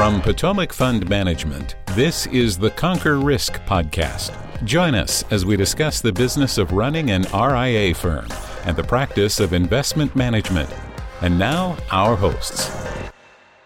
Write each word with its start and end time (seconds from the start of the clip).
From 0.00 0.22
Potomac 0.22 0.72
Fund 0.72 1.10
Management, 1.10 1.76
this 1.88 2.24
is 2.28 2.56
the 2.56 2.70
Conquer 2.70 3.18
Risk 3.18 3.60
Podcast. 3.66 4.32
Join 4.64 4.94
us 4.94 5.30
as 5.30 5.44
we 5.44 5.58
discuss 5.58 6.00
the 6.00 6.10
business 6.10 6.56
of 6.56 6.72
running 6.72 7.10
an 7.10 7.26
RIA 7.34 7.94
firm 7.94 8.26
and 8.64 8.74
the 8.74 8.82
practice 8.82 9.40
of 9.40 9.52
investment 9.52 10.16
management. 10.16 10.70
And 11.20 11.38
now, 11.38 11.76
our 11.90 12.16
hosts. 12.16 12.74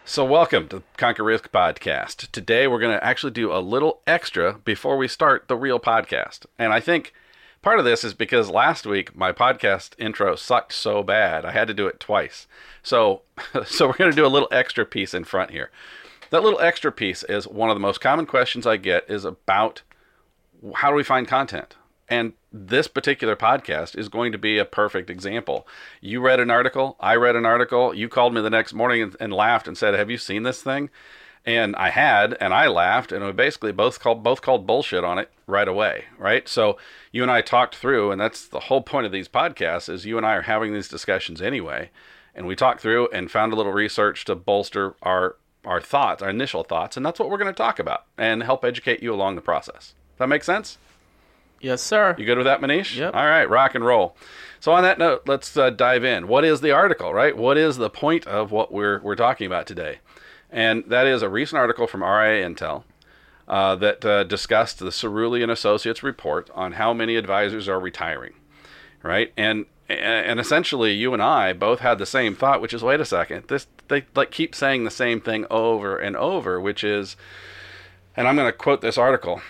So, 0.05 0.25
welcome 0.25 0.67
to 0.71 0.79
the 0.79 0.83
Conquer 0.97 1.23
Risk 1.23 1.53
Podcast. 1.53 2.29
Today, 2.33 2.66
we're 2.66 2.80
going 2.80 2.98
to 2.98 3.05
actually 3.05 3.30
do 3.30 3.53
a 3.53 3.62
little 3.62 4.01
extra 4.05 4.55
before 4.55 4.96
we 4.96 5.07
start 5.07 5.46
the 5.46 5.57
real 5.57 5.79
podcast. 5.79 6.46
And 6.59 6.73
I 6.73 6.80
think 6.80 7.14
part 7.62 7.79
of 7.79 7.85
this 7.85 8.03
is 8.03 8.12
because 8.12 8.51
last 8.51 8.87
week 8.87 9.14
my 9.14 9.30
podcast 9.30 9.93
intro 10.01 10.35
sucked 10.35 10.73
so 10.73 11.05
bad, 11.05 11.45
I 11.45 11.53
had 11.53 11.69
to 11.69 11.75
do 11.75 11.87
it 11.87 12.01
twice. 12.01 12.48
So, 12.82 13.23
so 13.64 13.87
we're 13.87 13.96
going 13.96 14.11
to 14.11 14.17
do 14.17 14.27
a 14.27 14.35
little 14.35 14.49
extra 14.51 14.85
piece 14.85 15.14
in 15.14 15.23
front 15.23 15.53
here. 15.53 15.71
That 16.31 16.43
little 16.43 16.61
extra 16.61 16.91
piece 16.93 17.23
is 17.25 17.46
one 17.46 17.71
of 17.71 17.77
the 17.77 17.81
most 17.81 18.01
common 18.01 18.27
questions 18.27 18.67
I 18.67 18.77
get 18.77 19.09
is 19.09 19.25
about 19.25 19.82
how 20.77 20.91
do 20.91 20.96
we 20.96 21.05
find 21.05 21.29
content? 21.29 21.77
And 22.09 22.35
this 22.53 22.87
particular 22.87 23.35
podcast 23.35 23.96
is 23.99 24.09
going 24.09 24.32
to 24.32 24.39
be 24.39 24.59
a 24.59 24.65
perfect 24.65 25.11
example. 25.11 25.67
You 26.01 26.21
read 26.21 26.41
an 26.41 26.51
article, 26.51 26.96
I 27.01 27.17
read 27.17 27.37
an 27.37 27.46
article, 27.46 27.95
you 27.95 28.09
called 28.09 28.35
me 28.35 28.41
the 28.41 28.51
next 28.51 28.75
morning 28.75 29.03
and, 29.03 29.17
and 29.18 29.32
laughed 29.32 29.67
and 29.67 29.77
said, 29.77 29.95
"Have 29.95 30.11
you 30.11 30.18
seen 30.18 30.43
this 30.43 30.63
thing?" 30.63 30.91
And 31.46 31.77
I 31.77 31.91
had, 31.91 32.37
and 32.41 32.55
I 32.55 32.69
laughed, 32.69 33.12
and 33.12 33.25
we 33.25 33.33
basically 33.33 33.73
both 33.73 34.01
called 34.01 34.23
both 34.23 34.43
called 34.43 34.67
bullshit 34.67 35.05
on 35.05 35.19
it 35.19 35.31
right 35.47 35.69
away, 35.69 36.05
right? 36.19 36.48
So 36.48 36.79
you 37.11 37.23
and 37.23 37.31
I 37.31 37.41
talked 37.41 37.75
through, 37.77 38.12
and 38.12 38.20
that's 38.20 38.47
the 38.47 38.61
whole 38.61 38.83
point 38.83 39.06
of 39.06 39.12
these 39.12 39.29
podcasts 39.29 39.89
is 39.89 40.06
you 40.06 40.17
and 40.17 40.27
I 40.27 40.34
are 40.34 40.43
having 40.43 40.73
these 40.73 40.89
discussions 40.89 41.43
anyway, 41.43 41.91
and 42.34 42.47
we 42.47 42.55
talked 42.55 42.81
through 42.81 43.09
and 43.12 43.31
found 43.31 43.53
a 43.53 43.56
little 43.56 43.73
research 43.73 44.25
to 44.27 44.34
bolster 44.34 44.95
our 45.03 45.37
our 45.64 45.81
thoughts, 45.81 46.23
our 46.23 46.31
initial 46.31 46.65
thoughts, 46.65 46.97
and 46.97 47.05
that's 47.05 47.19
what 47.19 47.29
we're 47.29 47.39
going 47.39 47.53
to 47.53 47.57
talk 47.57 47.79
about 47.79 48.05
and 48.19 48.43
help 48.43 48.65
educate 48.65 49.03
you 49.03 49.12
along 49.12 49.34
the 49.34 49.41
process. 49.41 49.95
Does 50.12 50.19
that 50.19 50.29
make 50.29 50.45
sense? 50.45 50.79
Yes, 51.61 51.81
sir. 51.83 52.15
You 52.19 52.27
good 52.27 52.37
with 52.37 52.47
that, 52.47 52.61
Manish? 52.61 52.97
Yep. 52.97 53.15
All 53.15 53.27
right, 53.27 53.48
rock 53.48 53.75
and 53.75 53.85
roll. 53.85 54.17
So 54.61 54.73
on 54.73 54.83
that 54.83 54.98
note, 54.98 55.23
let's 55.27 55.57
uh, 55.57 55.70
dive 55.70 56.05
in. 56.05 56.29
What 56.29 56.45
is 56.45 56.61
the 56.61 56.70
article, 56.70 57.15
right? 57.15 57.37
What 57.37 57.57
is 57.57 57.79
the 57.79 57.91
point 57.91 58.27
of 58.27 58.51
what 58.53 58.73
we're 58.73 59.01
we're 59.01 59.17
talking 59.17 59.47
about 59.47 59.67
today? 59.67 59.98
And 60.51 60.85
that 60.89 61.07
is 61.07 61.23
a 61.23 61.29
recent 61.29 61.59
article 61.59 61.87
from 61.87 62.03
RIA 62.03 62.47
Intel 62.47 62.85
uh, 63.48 63.77
that 63.77 64.05
uh, 64.05 64.25
discussed 64.25 64.79
the 64.79 64.87
Cerulli 64.87 65.42
and 65.42 65.51
Associates 65.51 66.03
report 66.03 66.51
on 66.55 66.73
how 66.73 66.92
many 66.92 67.17
advisors 67.17 67.69
are 67.69 67.81
retiring, 67.81 68.35
right? 69.03 69.33
And 69.37 69.67
and 69.89 70.41
essentially, 70.41 70.92
you 70.92 71.12
and 71.12 71.23
I 71.23 71.53
both 71.53 71.81
had 71.81 71.98
the 71.98 72.07
same 72.07 72.35
thought, 72.35 72.62
which 72.62 72.73
is, 72.73 72.83
wait 72.83 73.01
a 73.01 73.05
second, 73.05 73.48
this 73.48 73.67
they 73.89 74.05
like 74.15 74.31
keep 74.31 74.55
saying 74.55 74.85
the 74.85 74.91
same 74.91 75.21
thing 75.21 75.45
over 75.51 75.99
and 75.99 76.17
over, 76.17 76.61
which 76.61 76.85
is, 76.85 77.17
and 78.17 78.29
I'm 78.29 78.37
going 78.37 78.49
to 78.49 78.53
quote 78.53 78.81
this 78.81 78.97
article. 78.99 79.43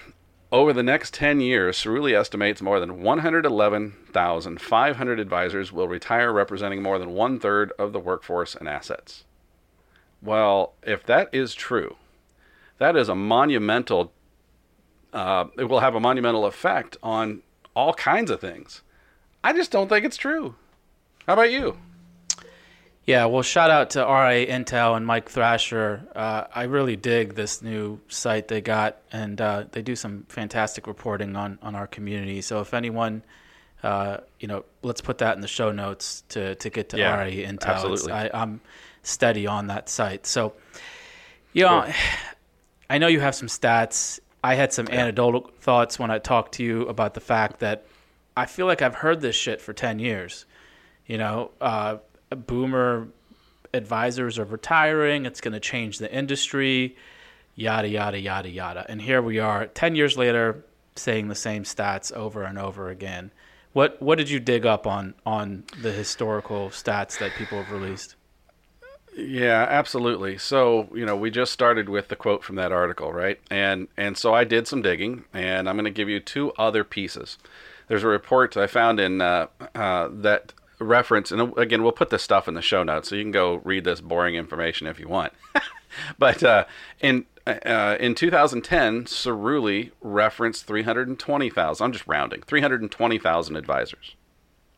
Over 0.53 0.73
the 0.73 0.83
next 0.83 1.13
10 1.15 1.41
years, 1.41 1.77
Cerulli 1.77 2.17
estimates 2.17 2.63
more 2.63 2.79
than 2.79 3.03
111,500 3.03 5.21
advisors 5.21 5.73
will 5.73 5.89
retire, 5.89 6.33
representing 6.33 6.81
more 6.81 6.99
than 6.99 7.11
one 7.11 7.41
third 7.41 7.73
of 7.77 7.93
the 7.93 7.99
workforce 7.99 8.55
and 8.55 8.69
assets. 8.69 9.25
Well, 10.23 10.75
if 10.83 11.05
that 11.07 11.29
is 11.33 11.55
true, 11.55 11.97
that 12.79 12.95
is 12.95 13.09
a 13.09 13.17
monumental, 13.17 14.13
uh, 15.13 15.47
it 15.59 15.65
will 15.65 15.81
have 15.81 15.97
a 15.97 16.01
monumental 16.01 16.47
effect 16.47 16.97
on 17.03 17.43
all 17.75 17.95
kinds 17.95 18.31
of 18.31 18.41
things. 18.41 18.83
I 19.43 19.53
just 19.53 19.73
don't 19.73 19.89
think 19.89 20.05
it's 20.05 20.17
true. 20.17 20.55
How 21.27 21.33
about 21.33 21.51
you? 21.51 21.79
Yeah, 23.07 23.27
well, 23.27 23.43
shout 23.43 23.71
out 23.71 23.91
to 23.91 24.01
RIA 24.01 24.47
Intel 24.47 24.97
and 24.97 25.07
Mike 25.07 25.29
Thrasher. 25.29 26.07
Uh, 26.17 26.45
I 26.55 26.63
really 26.65 26.97
dig 26.97 27.35
this 27.35 27.61
new 27.61 28.01
site 28.09 28.49
they 28.49 28.63
got, 28.63 28.97
and 29.13 29.39
uh, 29.41 29.65
they 29.73 29.83
do 29.83 29.95
some 29.95 30.25
fantastic 30.31 30.87
reporting 30.87 31.37
on, 31.37 31.59
on 31.61 31.75
our 31.75 31.87
community. 31.87 32.41
So 32.41 32.61
if 32.63 32.73
anyone, 32.73 33.23
uh, 33.83 34.19
you 34.41 34.49
know, 34.49 34.65
let's 34.83 35.03
put 35.03 35.19
that 35.19 35.35
in 35.37 35.43
the 35.43 35.49
show 35.49 35.71
notes 35.71 36.23
to, 36.31 36.55
to 36.55 36.71
get 36.71 36.89
to 36.91 36.99
Yeah, 36.99 37.23
RIA 37.23 37.47
Intel. 37.47 37.67
absolutely. 37.67 38.13
It's- 38.13 38.31
I, 38.33 38.41
I'm 38.43 38.61
steady 39.03 39.47
on 39.47 39.67
that 39.67 39.89
site. 39.91 40.27
So, 40.27 40.55
you 41.53 41.65
know. 41.65 41.87
I 42.89 42.99
know 42.99 43.07
you 43.07 43.21
have 43.21 43.35
some 43.35 43.49
stats. 43.49 44.21
I 44.43 44.55
had 44.57 44.73
some 44.73 44.89
anecdotal 44.89 45.51
thoughts 45.61 45.99
when 45.99 46.11
I 46.11 46.19
talked 46.19 46.53
to 46.55 46.63
you 46.63 46.83
about 46.83 47.15
the 47.15 47.21
fact 47.21 47.61
that 47.61 47.87
I 48.37 48.45
feel 48.45 48.67
like 48.67 48.83
I've 48.83 48.95
heard 48.97 49.23
this 49.23 49.35
shit 49.35 49.61
for 49.63 49.73
10 49.73 49.99
years. 49.99 50.45
You 51.07 51.17
know, 51.19 51.51
uh, 51.63 51.97
boomer 52.37 53.09
advisors 53.73 54.39
are 54.39 54.45
retiring. 54.45 55.27
It's 55.27 55.41
going 55.41 55.55
to 55.55 55.61
change 55.61 55.99
the 55.99 56.13
industry, 56.13 56.97
yada, 57.55 57.89
yada, 57.89 58.19
yada, 58.19 58.49
yada. 58.49 58.87
And 58.89 59.03
here 59.03 59.21
we 59.21 59.39
are 59.39 59.67
10 59.67 59.97
years 59.97 60.17
later 60.17 60.65
saying 60.97 61.29
the 61.29 61.35
same 61.35 61.65
stats 61.65 62.13
over 62.13 62.45
and 62.45 62.59
over 62.59 62.89
again. 62.89 63.33
What, 63.73 64.01
what 64.01 64.19
did 64.19 64.31
you 64.31 64.39
dig 64.39 64.65
up 64.65 64.87
on, 64.87 65.15
on 65.27 65.65
the 65.83 65.91
historical 65.91 66.69
stats 66.69 67.19
that 67.19 67.33
people 67.33 67.61
have 67.63 67.73
released? 67.73 68.15
Yeah, 69.17 69.67
absolutely. 69.69 70.39
So, 70.39 70.89
you 70.95 71.07
know, 71.07 71.17
we 71.17 71.31
just 71.31 71.53
started 71.53 71.89
with 71.89 72.09
the 72.09 72.17
quote 72.17 72.43
from 72.43 72.57
that 72.57 72.73
article, 72.73 73.13
right? 73.13 73.41
And 73.49 73.87
and 73.97 74.19
so 74.19 74.35
I 74.35 74.43
did 74.43 74.67
some 74.67 74.83
digging, 74.83 75.25
and 75.33 75.69
I'm 75.69 75.77
going 75.77 75.85
to 75.85 75.91
give 75.93 76.09
you 76.09 76.19
two 76.19 76.53
other 76.53 76.83
pieces. 76.83 77.39
There's 77.87 78.03
a 78.03 78.09
report 78.09 78.57
I 78.57 78.67
found 78.67 78.99
in 78.99 79.21
uh, 79.21 79.47
uh, 79.75 80.09
that 80.11 80.53
reference, 80.79 81.31
and 81.31 81.57
again, 81.57 81.83
we'll 81.83 81.93
put 81.93 82.11
this 82.11 82.23
stuff 82.23 82.49
in 82.49 82.55
the 82.55 82.63
show 82.63 82.83
notes, 82.83 83.09
so 83.09 83.17
you 83.17 83.23
can 83.23 83.31
go 83.31 83.57
read 83.65 83.85
this 83.85 84.01
boring 84.01 84.35
information 84.35 84.87
if 84.87 84.99
you 84.99 85.09
want. 85.09 85.33
but 86.19 86.43
uh, 86.43 86.65
in 87.01 87.27
uh, 87.47 87.97
in 88.01 88.15
2010, 88.15 89.05
Cerulli 89.05 89.91
referenced 90.01 90.67
320,000. 90.67 91.85
I'm 91.85 91.93
just 91.93 92.07
rounding, 92.07 92.43
320,000 92.43 93.57
advisors, 93.57 94.17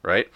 right? 0.02 0.28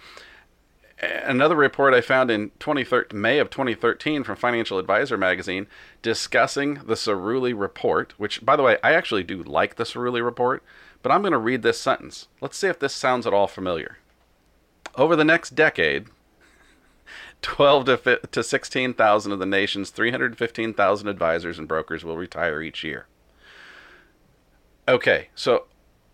another 1.01 1.55
report 1.55 1.93
I 1.93 2.01
found 2.01 2.29
in 2.29 2.51
2013, 2.59 3.19
May 3.19 3.39
of 3.39 3.49
2013 3.49 4.23
from 4.23 4.35
Financial 4.35 4.77
Advisor 4.77 5.17
magazine 5.17 5.67
discussing 6.01 6.75
the 6.75 6.95
Cerulli 6.95 7.59
report, 7.59 8.13
which, 8.17 8.45
by 8.45 8.55
the 8.55 8.63
way, 8.63 8.77
I 8.83 8.93
actually 8.93 9.23
do 9.23 9.41
like 9.41 9.75
the 9.75 9.83
Cerulli 9.83 10.23
report, 10.23 10.63
but 11.01 11.11
I'm 11.11 11.21
going 11.21 11.31
to 11.31 11.37
read 11.37 11.63
this 11.63 11.81
sentence. 11.81 12.27
Let's 12.39 12.57
see 12.57 12.67
if 12.67 12.79
this 12.79 12.93
sounds 12.93 13.25
at 13.25 13.33
all 13.33 13.47
familiar. 13.47 13.97
Over 14.95 15.15
the 15.15 15.23
next 15.23 15.55
decade, 15.55 16.07
12 17.41 17.85
to, 17.85 18.19
to 18.31 18.43
16,000 18.43 19.31
of 19.31 19.39
the 19.39 19.45
nation's 19.45 19.89
315,000 19.89 21.07
advisors 21.07 21.57
and 21.57 21.67
brokers 21.67 22.03
will 22.03 22.17
retire 22.17 22.61
each 22.61 22.83
year. 22.83 23.07
Okay, 24.87 25.29
so 25.35 25.65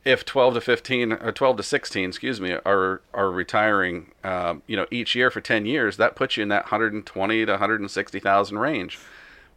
if 0.06 0.24
12 0.24 0.56
to 0.56 0.62
15 0.62 1.14
or 1.14 1.32
12 1.32 1.58
to 1.58 1.64
16 1.64 2.10
excuse 2.10 2.40
me 2.40 2.54
are 2.66 3.02
are 3.14 3.30
retiring 3.30 4.12
um, 4.24 4.62
you 4.66 4.78
know 4.78 4.86
each 4.90 5.16
year 5.16 5.30
for 5.30 5.42
10 5.42 5.66
years 5.66 5.98
that 5.98 6.16
puts 6.16 6.38
you 6.38 6.44
in 6.44 6.50
that 6.50 6.64
120 6.66 7.46
to 7.46 7.52
160,000 7.52 8.58
range 8.58 9.00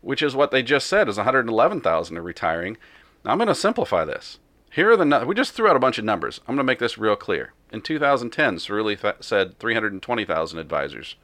which 0.00 0.22
is 0.22 0.34
what 0.34 0.50
they 0.50 0.62
just 0.62 0.86
said 0.86 1.08
is 1.08 1.16
111,000 1.16 2.16
are 2.16 2.22
retiring. 2.22 2.76
Now, 3.24 3.32
I'm 3.32 3.38
going 3.38 3.48
to 3.48 3.54
simplify 3.54 4.04
this. 4.04 4.38
Here 4.72 4.90
are 4.90 4.96
the 4.96 5.24
we 5.26 5.34
just 5.34 5.52
threw 5.52 5.68
out 5.68 5.76
a 5.76 5.80
bunch 5.80 5.98
of 5.98 6.04
numbers. 6.04 6.40
I'm 6.40 6.54
going 6.54 6.58
to 6.58 6.64
make 6.64 6.78
this 6.78 6.96
real 6.96 7.16
clear 7.16 7.52
in 7.72 7.80
2010 7.80 8.56
Cerulli 8.56 9.00
th- 9.00 9.16
said 9.20 9.58
320,000 9.58 10.58
advisors 10.58 11.16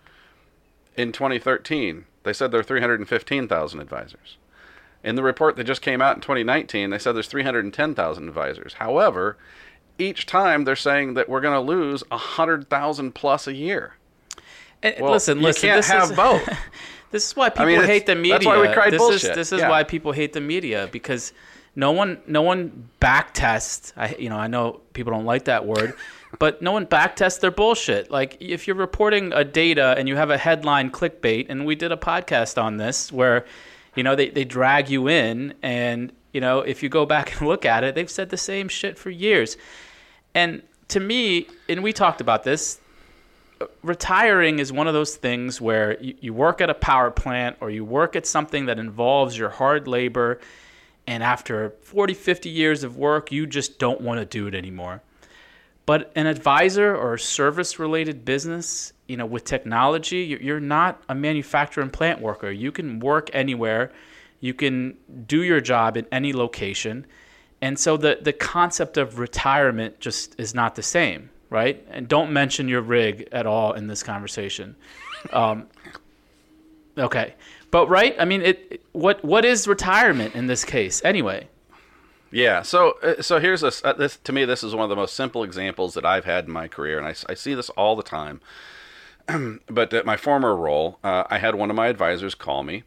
in 0.97 1.13
2013 1.13 2.05
they 2.23 2.33
said 2.33 2.51
there 2.51 2.61
are 2.61 2.65
315,000 2.65 3.81
advisors 3.81 4.37
in 5.07 5.15
the 5.15 5.23
report 5.23 5.55
that 5.57 5.65
just 5.65 5.83
came 5.83 6.03
out 6.03 6.17
in 6.17 6.21
2019, 6.21 6.91
they 6.91 6.99
said 6.99 7.13
there's 7.13 7.29
310,000 7.29 8.29
advisors. 8.29 8.73
However, 8.75 9.37
each 10.01 10.27
time 10.27 10.65
they're 10.65 10.75
saying 10.75 11.15
that 11.15 11.29
we're 11.29 11.41
going 11.41 11.55
to 11.55 11.61
lose 11.61 12.03
100,000 12.11 13.15
plus 13.15 13.47
a 13.47 13.55
year. 13.55 13.95
And 14.83 14.97
Well, 15.01 15.13
listen, 15.13 15.39
you 15.39 15.45
listen. 15.45 15.69
can't 15.69 15.79
this 15.79 15.89
have 15.91 16.11
is, 16.11 16.17
both. 16.17 16.49
This 17.13 17.25
is 17.29 17.37
why 17.37 17.51
people 17.51 17.67
mean, 17.67 17.83
hate 17.85 18.05
the 18.07 18.17
media. 18.17 18.33
that's 18.35 18.47
why 18.47 18.61
we 18.61 18.73
cried 18.75 18.93
this 18.93 18.99
bullshit. 18.99 19.31
is 19.31 19.37
this 19.37 19.53
is 19.53 19.61
Yeah. 19.61 19.71
why 19.71 19.85
people 19.85 20.11
hate 20.11 20.33
the 20.33 20.41
media 20.41 20.89
because 20.91 21.33
no 21.77 21.93
one 21.93 22.21
no 22.27 22.43
one 22.43 22.89
back 22.99 23.33
tests. 23.33 23.93
I 23.97 24.17
you 24.19 24.29
know 24.29 24.37
I 24.37 24.49
know 24.49 24.81
people 24.93 25.13
don't 25.13 25.25
like 25.25 25.45
that 25.45 25.65
word, 25.65 25.95
but 26.39 26.61
no 26.63 26.73
one 26.73 26.87
backtests 26.87 27.41
their 27.41 27.51
bullshit. 27.51 28.11
Like 28.11 28.37
if 28.41 28.67
you're 28.67 28.77
reporting 28.77 29.33
a 29.33 29.45
data 29.45 29.95
and 29.99 30.09
you 30.09 30.17
have 30.17 30.31
a 30.31 30.39
headline 30.39 30.91
clickbait, 30.91 31.47
and 31.49 31.67
we 31.67 31.75
did 31.75 31.93
a 31.93 31.97
podcast 31.97 32.63
on 32.63 32.77
this 32.77 33.13
where, 33.13 33.45
you 33.95 34.03
know 34.03 34.15
they 34.15 34.29
they 34.29 34.45
drag 34.45 34.91
you 34.91 35.09
in, 35.09 35.55
and 35.63 36.13
you 36.33 36.41
know 36.41 36.61
if 36.61 36.83
you 36.83 36.89
go 36.89 37.07
back 37.07 37.33
and 37.39 37.49
look 37.49 37.65
at 37.65 37.85
it, 37.85 37.95
they've 37.95 38.11
said 38.11 38.31
the 38.31 38.37
same 38.37 38.69
shit 38.69 38.99
for 38.99 39.11
years, 39.11 39.57
and 40.35 40.63
to 40.89 41.01
me, 41.01 41.49
and 41.69 41.83
we 41.83 41.93
talked 41.93 42.21
about 42.21 42.45
this 42.45 42.79
retiring 43.83 44.59
is 44.59 44.73
one 44.73 44.87
of 44.87 44.95
those 44.95 45.17
things 45.17 45.61
where 45.61 46.01
you, 46.03 46.15
you 46.21 46.35
work 46.35 46.61
at 46.61 46.69
a 46.69 46.75
power 46.75 47.11
plant 47.11 47.57
or 47.61 47.71
you 47.71 47.85
work 47.85 48.15
at 48.17 48.27
something 48.27 48.67
that 48.67 48.79
involves 48.79 49.37
your 49.39 49.49
hard 49.49 49.89
labor 49.89 50.39
and 51.07 51.23
after 51.23 51.71
40 51.83 52.15
50 52.15 52.51
years 52.51 52.85
of 52.85 52.97
work 52.97 53.33
you 53.33 53.47
just 53.47 53.79
don't 53.79 54.01
want 54.01 54.21
to 54.21 54.27
do 54.27 54.47
it 54.47 54.55
anymore 54.55 55.01
but 55.87 56.11
an 56.17 56.27
advisor 56.27 56.95
or 56.97 57.17
service 57.17 57.79
related 57.79 58.25
business 58.25 58.93
you 59.07 59.17
know 59.17 59.27
with 59.27 59.45
technology 59.45 60.19
you- 60.19 60.39
you're 60.43 60.61
not 60.61 61.01
a 61.09 61.15
manufacturer 61.15 61.83
and 61.83 61.93
plant 61.93 62.21
worker 62.21 62.51
you 62.51 62.71
can 62.73 63.01
work 63.01 63.31
anywhere 63.33 63.91
You 64.41 64.55
can 64.55 64.97
do 65.27 65.43
your 65.43 65.63
job 65.63 65.97
in 65.97 66.07
any 66.13 66.33
location. 66.35 67.07
And 67.63 67.79
so 67.79 67.97
the, 67.97 68.19
the 68.21 68.35
concept 68.35 68.99
of 68.99 69.19
retirement 69.19 69.99
just 69.99 70.39
is 70.39 70.55
not 70.55 70.75
the 70.75 70.83
same, 70.83 71.31
right? 71.49 71.83
And 71.91 72.07
don't 72.07 72.31
mention 72.33 72.69
your 72.69 72.83
rig 72.83 73.29
at 73.33 73.47
all 73.47 73.73
in 73.73 73.87
this 73.87 74.03
conversation. 74.03 74.77
Um, 75.33 75.67
okay. 76.99 77.35
But 77.71 77.89
right, 77.89 78.15
I 78.19 78.25
mean, 78.27 78.43
it. 78.43 78.83
What 78.93 79.25
what 79.25 79.45
is 79.45 79.67
retirement 79.67 80.35
in 80.35 80.47
this 80.47 80.65
case 80.65 81.03
anyway? 81.05 81.49
Yeah. 82.37 82.61
So 82.61 82.99
uh, 83.03 83.23
so 83.23 83.41
here's 83.41 83.63
a 83.63 83.73
uh, 83.83 83.95
this 83.95 84.19
to 84.19 84.31
me 84.31 84.45
this 84.45 84.63
is 84.63 84.75
one 84.75 84.85
of 84.85 84.91
the 84.91 84.97
most 84.97 85.17
simple 85.17 85.43
examples 85.43 85.95
that 85.95 86.05
I've 86.05 86.27
had 86.27 86.45
in 86.45 86.53
my 86.53 86.69
career, 86.69 86.99
and 86.99 87.07
I, 87.07 87.15
I 87.31 87.33
see 87.33 87.55
this 87.55 87.71
all 87.71 87.97
the 87.97 88.03
time. 88.03 88.43
but 89.71 89.95
at 89.95 90.05
my 90.05 90.19
former 90.19 90.55
role, 90.55 90.99
uh, 91.03 91.25
I 91.31 91.39
had 91.39 91.55
one 91.55 91.71
of 91.71 91.77
my 91.77 91.87
advisors 91.87 92.35
call 92.35 92.63
me, 92.63 92.83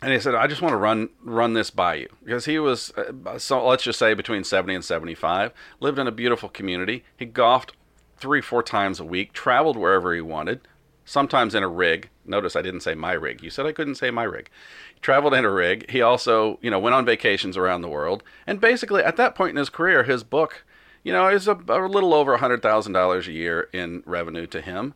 and 0.00 0.12
he 0.12 0.20
said, 0.20 0.36
"I 0.36 0.46
just 0.46 0.62
want 0.62 0.74
to 0.74 0.76
run 0.76 1.08
run 1.24 1.54
this 1.54 1.70
by 1.70 1.94
you," 1.94 2.08
because 2.24 2.44
he 2.44 2.60
was 2.60 2.92
uh, 2.92 3.36
so 3.36 3.66
let's 3.66 3.82
just 3.82 3.98
say 3.98 4.14
between 4.14 4.44
seventy 4.44 4.76
and 4.76 4.84
seventy 4.84 5.16
five, 5.16 5.52
lived 5.80 5.98
in 5.98 6.06
a 6.06 6.12
beautiful 6.12 6.48
community. 6.48 7.02
He 7.16 7.24
golfed 7.24 7.72
three 8.16 8.40
four 8.40 8.62
times 8.62 9.00
a 9.00 9.04
week, 9.04 9.32
traveled 9.32 9.76
wherever 9.76 10.14
he 10.14 10.20
wanted, 10.20 10.60
sometimes 11.04 11.56
in 11.56 11.64
a 11.64 11.68
rig. 11.68 12.10
Notice 12.24 12.56
I 12.56 12.62
didn't 12.62 12.80
say 12.80 12.94
my 12.94 13.12
rig. 13.12 13.42
You 13.42 13.50
said 13.50 13.66
I 13.66 13.72
couldn't 13.72 13.96
say 13.96 14.10
my 14.10 14.22
rig. 14.22 14.48
He 14.94 15.00
traveled 15.00 15.34
in 15.34 15.44
a 15.44 15.50
rig. 15.50 15.90
He 15.90 16.00
also, 16.00 16.58
you 16.62 16.70
know, 16.70 16.78
went 16.78 16.94
on 16.94 17.04
vacations 17.04 17.56
around 17.56 17.82
the 17.82 17.88
world. 17.88 18.22
And 18.46 18.60
basically, 18.60 19.02
at 19.02 19.16
that 19.16 19.34
point 19.34 19.50
in 19.50 19.56
his 19.56 19.70
career, 19.70 20.04
his 20.04 20.22
book, 20.22 20.64
you 21.02 21.12
know, 21.12 21.28
is 21.28 21.48
a, 21.48 21.52
a 21.68 21.88
little 21.88 22.14
over 22.14 22.38
$100,000 22.38 23.26
a 23.26 23.32
year 23.32 23.68
in 23.72 24.02
revenue 24.06 24.46
to 24.46 24.60
him. 24.60 24.94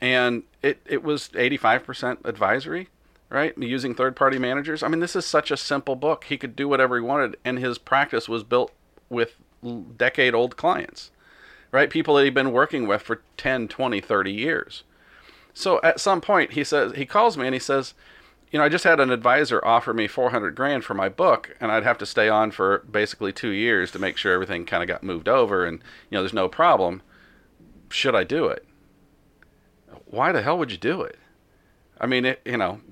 And 0.00 0.44
it, 0.62 0.80
it 0.86 1.02
was 1.02 1.28
85% 1.30 2.24
advisory, 2.24 2.88
right? 3.28 3.56
Using 3.56 3.94
third 3.94 4.16
party 4.16 4.38
managers. 4.38 4.82
I 4.82 4.88
mean, 4.88 5.00
this 5.00 5.16
is 5.16 5.26
such 5.26 5.50
a 5.50 5.56
simple 5.56 5.96
book. 5.96 6.24
He 6.24 6.38
could 6.38 6.56
do 6.56 6.68
whatever 6.68 6.96
he 6.96 7.02
wanted, 7.02 7.36
and 7.44 7.58
his 7.58 7.78
practice 7.78 8.28
was 8.28 8.42
built 8.42 8.72
with 9.08 9.36
decade 9.96 10.34
old 10.34 10.56
clients, 10.56 11.10
right? 11.72 11.90
People 11.90 12.14
that 12.14 12.24
he'd 12.24 12.34
been 12.34 12.52
working 12.52 12.86
with 12.86 13.02
for 13.02 13.22
10, 13.36 13.68
20, 13.68 14.00
30 14.00 14.32
years. 14.32 14.84
So 15.56 15.80
at 15.82 16.00
some 16.00 16.20
point, 16.20 16.52
he 16.52 16.64
says 16.64 16.92
he 16.96 17.06
calls 17.06 17.38
me 17.38 17.46
and 17.46 17.54
he 17.54 17.58
says, 17.58 17.94
you 18.50 18.58
know, 18.58 18.64
I 18.66 18.68
just 18.68 18.84
had 18.84 19.00
an 19.00 19.10
advisor 19.10 19.64
offer 19.64 19.94
me 19.94 20.06
400 20.06 20.54
grand 20.54 20.84
for 20.84 20.92
my 20.92 21.08
book, 21.08 21.56
and 21.58 21.72
I'd 21.72 21.82
have 21.82 21.96
to 21.98 22.04
stay 22.04 22.28
on 22.28 22.50
for 22.50 22.80
basically 22.80 23.32
two 23.32 23.48
years 23.48 23.90
to 23.92 23.98
make 23.98 24.18
sure 24.18 24.34
everything 24.34 24.66
kind 24.66 24.82
of 24.82 24.86
got 24.86 25.02
moved 25.02 25.30
over, 25.30 25.64
and 25.64 25.78
you 26.10 26.16
know, 26.16 26.20
there's 26.20 26.34
no 26.34 26.50
problem. 26.50 27.00
Should 27.88 28.14
I 28.14 28.22
do 28.22 28.48
it? 28.48 28.66
Why 30.04 30.30
the 30.30 30.42
hell 30.42 30.58
would 30.58 30.70
you 30.70 30.76
do 30.76 31.00
it? 31.00 31.18
I 31.98 32.04
mean, 32.04 32.26
it, 32.26 32.42
you 32.44 32.58
know, 32.58 32.82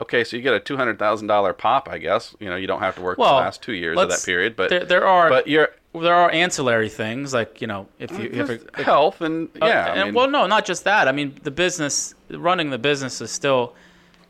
okay, 0.00 0.24
so 0.24 0.36
you 0.36 0.42
get 0.42 0.54
a 0.54 0.60
two 0.60 0.76
hundred 0.76 0.98
thousand 0.98 1.26
dollar 1.28 1.52
pop, 1.52 1.88
I 1.88 1.98
guess. 1.98 2.34
You 2.40 2.48
know, 2.48 2.56
you 2.56 2.66
don't 2.66 2.80
have 2.80 2.96
to 2.96 3.02
work 3.02 3.18
Well, 3.18 3.36
the 3.36 3.40
last 3.40 3.62
two 3.62 3.74
years 3.74 3.98
of 3.98 4.08
that 4.08 4.22
period, 4.24 4.56
but 4.56 4.70
there, 4.70 4.84
there 4.84 5.06
are 5.06 5.28
but 5.28 5.46
you're 5.46 5.70
there 5.94 6.14
are 6.14 6.30
ancillary 6.30 6.88
things 6.88 7.34
like 7.34 7.60
you 7.60 7.66
know 7.66 7.88
if 7.98 8.10
you 8.12 8.30
if 8.32 8.48
a, 8.74 8.82
health 8.82 9.20
and 9.20 9.48
Uh, 9.60 9.66
yeah, 9.66 9.92
I 9.92 10.04
mean, 10.04 10.14
well, 10.14 10.30
no, 10.30 10.46
not 10.46 10.64
just 10.64 10.84
that. 10.84 11.08
I 11.08 11.12
mean, 11.12 11.38
the 11.42 11.50
business, 11.50 12.14
running 12.30 12.70
the 12.70 12.78
business 12.78 13.20
is 13.20 13.30
still, 13.30 13.74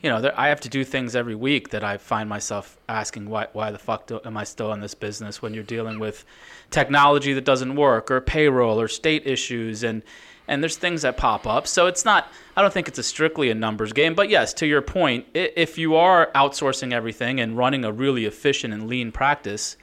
you 0.00 0.08
know, 0.08 0.20
there, 0.22 0.38
I 0.40 0.49
have 0.49 0.61
to 0.61 0.69
do 0.69 0.84
things 0.84 1.14
every 1.14 1.34
week 1.34 1.69
that 1.70 1.84
I 1.84 1.99
find 1.99 2.28
myself 2.28 2.78
asking, 2.88 3.28
why, 3.28 3.49
why 3.52 3.70
the 3.70 3.78
fuck 3.78 4.06
do, 4.06 4.20
am 4.25 4.37
I 4.38 4.44
still 4.44 4.73
in 4.73 4.81
this 4.81 4.94
business? 4.94 5.43
When 5.43 5.52
you're 5.52 5.62
dealing 5.62 5.99
with 5.99 6.25
technology 6.70 7.34
that 7.34 7.44
doesn't 7.44 7.76
work, 7.76 8.11
or 8.11 8.20
payroll, 8.23 8.81
or 8.81 8.88
state 8.88 9.26
issues, 9.26 9.82
and 9.82 10.02
and 10.50 10.62
there's 10.62 10.76
things 10.76 11.00
that 11.00 11.17
pop 11.17 11.47
up. 11.47 11.67
So 11.67 11.87
it's 11.87 12.05
not. 12.05 12.31
I 12.55 12.61
don't 12.61 12.75
think 12.75 12.88
it's 12.88 12.99
a 12.99 13.02
strictly 13.02 13.49
a 13.49 13.55
numbers 13.55 13.94
game. 13.94 14.14
But 14.14 14.29
yes, 14.29 14.52
to 14.55 14.67
your 14.67 14.82
point, 14.82 15.25
if 15.32 15.79
you 15.79 15.97
are 15.97 16.31
outsourcing 16.35 16.93
everything 16.93 17.41
and 17.41 17.56
running 17.56 17.87
a 17.87 17.93
really 17.93 18.26
efficient 18.26 18.75
and 18.75 18.87
lean 18.87 19.12
practice, 19.12 19.79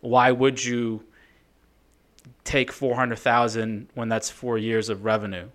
why 0.00 0.30
would 0.30 0.64
you? 0.64 1.02
take 2.44 2.72
400,000 2.72 3.88
when 3.94 4.08
that's 4.08 4.30
4 4.30 4.58
years 4.58 4.88
of 4.88 5.04
revenue. 5.04 5.48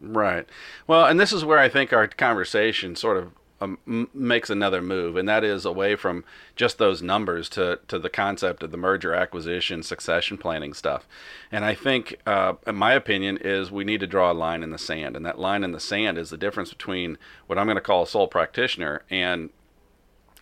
Right. 0.00 0.46
Well, 0.86 1.06
and 1.06 1.18
this 1.18 1.32
is 1.32 1.44
where 1.44 1.58
I 1.58 1.68
think 1.68 1.92
our 1.92 2.06
conversation 2.06 2.96
sort 2.96 3.16
of 3.16 3.32
um, 3.60 4.08
makes 4.12 4.50
another 4.50 4.82
move, 4.82 5.16
and 5.16 5.28
that 5.28 5.44
is 5.44 5.64
away 5.64 5.96
from 5.96 6.24
just 6.56 6.78
those 6.78 7.02
numbers 7.02 7.48
to, 7.50 7.78
to 7.88 7.98
the 7.98 8.10
concept 8.10 8.62
of 8.62 8.70
the 8.70 8.76
merger, 8.76 9.14
acquisition, 9.14 9.82
succession 9.82 10.36
planning 10.36 10.74
stuff. 10.74 11.06
And 11.50 11.64
I 11.64 11.74
think, 11.74 12.18
uh, 12.26 12.54
in 12.66 12.76
my 12.76 12.92
opinion, 12.92 13.38
is 13.38 13.70
we 13.70 13.84
need 13.84 14.00
to 14.00 14.06
draw 14.06 14.30
a 14.30 14.34
line 14.34 14.62
in 14.62 14.70
the 14.70 14.78
sand, 14.78 15.16
and 15.16 15.24
that 15.24 15.38
line 15.38 15.64
in 15.64 15.72
the 15.72 15.80
sand 15.80 16.18
is 16.18 16.30
the 16.30 16.36
difference 16.36 16.70
between 16.70 17.18
what 17.46 17.58
I'm 17.58 17.66
going 17.66 17.76
to 17.76 17.80
call 17.80 18.02
a 18.02 18.06
sole 18.06 18.28
practitioner 18.28 19.02
and 19.10 19.50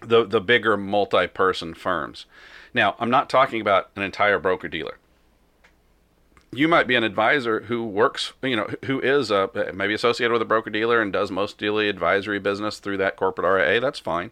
the 0.01 0.25
the 0.25 0.41
bigger 0.41 0.77
multi-person 0.77 1.75
firms. 1.75 2.27
Now, 2.75 2.97
I'm 2.99 3.11
not 3.11 3.31
talking 3.31 3.61
about 3.61 3.91
an 3.97 4.03
entire 4.03 4.39
broker 4.39 4.69
dealer 4.69 4.99
you 6.57 6.69
might 6.69 6.87
be 6.87 6.95
an 6.95 7.05
advisor 7.05 7.63
who 7.63 7.85
works, 7.85 8.33
you 8.43 8.57
know, 8.57 8.69
who 8.85 9.01
is 9.01 9.31
a, 9.31 9.51
maybe 9.75 9.95
associated 9.95 10.33
with 10.33 10.43
a 10.43 10.47
broker 10.47 10.71
dealer 10.71 11.01
and 11.01 11.13
does 11.13 11.31
most 11.31 11.59
daily 11.59 11.89
advisory 11.89 12.39
business 12.39 12.79
through 12.79 12.97
that 12.99 13.17
corporate 13.17 13.47
RIA. 13.47 13.81
That's 13.81 13.99
fine. 13.99 14.31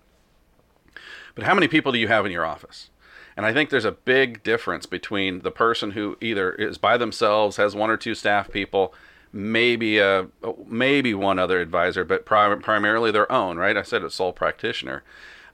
But 1.34 1.44
how 1.44 1.54
many 1.54 1.69
people 1.69 1.92
do 1.92 1.98
you 1.98 2.08
have 2.08 2.26
in 2.26 2.32
your 2.32 2.44
office? 2.44 2.90
And 3.36 3.46
I 3.46 3.52
think 3.52 3.70
there's 3.70 3.84
a 3.84 3.92
big 3.92 4.42
difference 4.42 4.86
between 4.86 5.40
the 5.40 5.50
person 5.50 5.92
who 5.92 6.16
either 6.20 6.52
is 6.52 6.76
by 6.78 6.96
themselves, 6.96 7.56
has 7.56 7.74
one 7.74 7.90
or 7.90 7.96
two 7.96 8.14
staff 8.14 8.50
people, 8.50 8.92
maybe 9.32 9.98
a 9.98 10.26
maybe 10.66 11.14
one 11.14 11.38
other 11.38 11.60
advisor, 11.60 12.04
but 12.04 12.26
prim- 12.26 12.60
primarily 12.60 13.10
their 13.10 13.30
own. 13.32 13.56
Right? 13.56 13.76
I 13.76 13.82
said 13.82 14.04
a 14.04 14.10
sole 14.10 14.32
practitioner. 14.32 15.02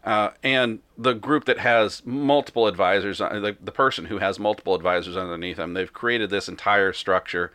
Uh, 0.04 0.30
and 0.42 0.78
the 0.96 1.12
group 1.12 1.44
that 1.44 1.58
has 1.58 2.02
multiple 2.06 2.66
advisors, 2.66 3.20
uh, 3.20 3.40
the, 3.40 3.56
the 3.62 3.72
person 3.72 4.06
who 4.06 4.18
has 4.18 4.38
multiple 4.38 4.74
advisors 4.74 5.16
underneath 5.16 5.56
them, 5.56 5.74
they've 5.74 5.92
created 5.92 6.30
this 6.30 6.48
entire 6.48 6.92
structure. 6.92 7.52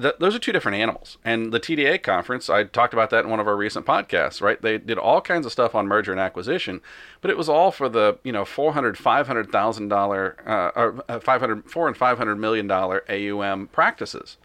Th- 0.00 0.14
those 0.18 0.34
are 0.34 0.38
two 0.38 0.52
different 0.52 0.78
animals. 0.78 1.18
And 1.24 1.52
the 1.52 1.60
TDA 1.60 2.02
conference, 2.02 2.48
I 2.48 2.64
talked 2.64 2.94
about 2.94 3.10
that 3.10 3.24
in 3.24 3.30
one 3.30 3.40
of 3.40 3.48
our 3.48 3.56
recent 3.56 3.84
podcasts, 3.84 4.40
right? 4.40 4.60
They 4.62 4.78
did 4.78 4.96
all 4.96 5.20
kinds 5.20 5.44
of 5.44 5.52
stuff 5.52 5.74
on 5.74 5.88
merger 5.88 6.12
and 6.12 6.20
acquisition, 6.20 6.80
but 7.20 7.30
it 7.30 7.36
was 7.36 7.48
all 7.48 7.72
for 7.72 7.88
the, 7.88 8.18
you 8.22 8.32
know, 8.32 8.44
400, 8.44 8.96
500,000 8.96 9.88
dollar, 9.88 10.36
uh, 10.46 10.80
or 10.80 11.04
uh, 11.08 11.18
500, 11.18 11.68
four 11.70 11.88
and 11.88 11.96
500 11.96 12.36
million 12.36 12.66
dollar 12.66 13.04
AUM 13.10 13.66
practices. 13.68 14.36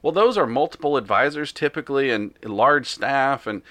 Well, 0.00 0.12
those 0.12 0.38
are 0.38 0.46
multiple 0.46 0.96
advisors 0.96 1.52
typically 1.52 2.10
and 2.10 2.32
large 2.44 2.86
staff 2.86 3.46
and 3.46 3.62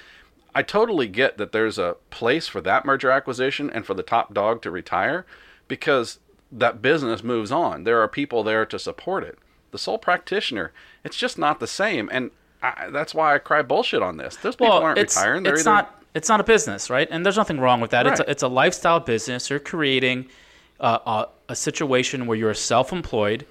I 0.57 0.63
totally 0.63 1.07
get 1.07 1.38
that 1.38 1.51
there's 1.51 1.77
a 1.77 1.98
place 2.10 2.48
for 2.48 2.62
that 2.62 2.84
merger 2.84 3.12
acquisition 3.12 3.70
and 3.70 3.86
for 3.86 3.93
the 3.93 4.01
top 4.01 4.34
dog 4.34 4.63
to 4.63 4.72
retire 4.72 5.24
because 5.67 6.17
that 6.51 6.82
business 6.82 7.24
moves 7.24 7.51
on. 7.51 7.84
There 7.84 8.01
are 8.01 8.08
people 8.08 8.41
there 8.41 8.65
to 8.65 8.79
support 8.79 9.24
it. 9.24 9.38
The 9.70 9.77
sole 9.77 10.00
practitioner, 10.00 10.74
it's 11.03 11.15
just 11.15 11.38
not 11.38 11.60
the 11.60 11.67
same. 11.67 12.10
And 12.12 12.32
I, 12.63 12.89
that's 12.89 13.13
why 13.13 13.36
I 13.36 13.38
cry 13.38 13.62
bullshit 13.62 14.01
on 14.01 14.17
this. 14.17 14.36
Those 14.38 14.55
people 14.55 14.74
aren't 14.74 14.98
it's, 14.98 15.15
retiring. 15.15 15.43
They're 15.43 15.53
it's 15.53 15.62
either 15.62 15.75
not 15.75 16.03
it's 16.15 16.27
not 16.27 16.39
a 16.39 16.43
business, 16.43 16.89
right? 16.89 17.08
And 17.12 17.24
there's 17.24 17.38
nothing 17.38 17.60
wrong 17.60 17.79
with 17.79 17.91
that. 17.91 18.08
It's 18.08 18.20
Right. 18.20 18.27
a, 18.27 18.32
it's 18.32 18.41
a 18.41 18.48
lifestyle 18.48 19.00
business. 19.00 19.51
You're 19.51 19.60
creating 19.60 20.25
uh, 20.79 20.98
a, 21.05 21.51
a 21.51 21.55
situation 21.55 22.25
where 22.25 22.36
you're 22.36 22.55
self-employed, 22.55 23.46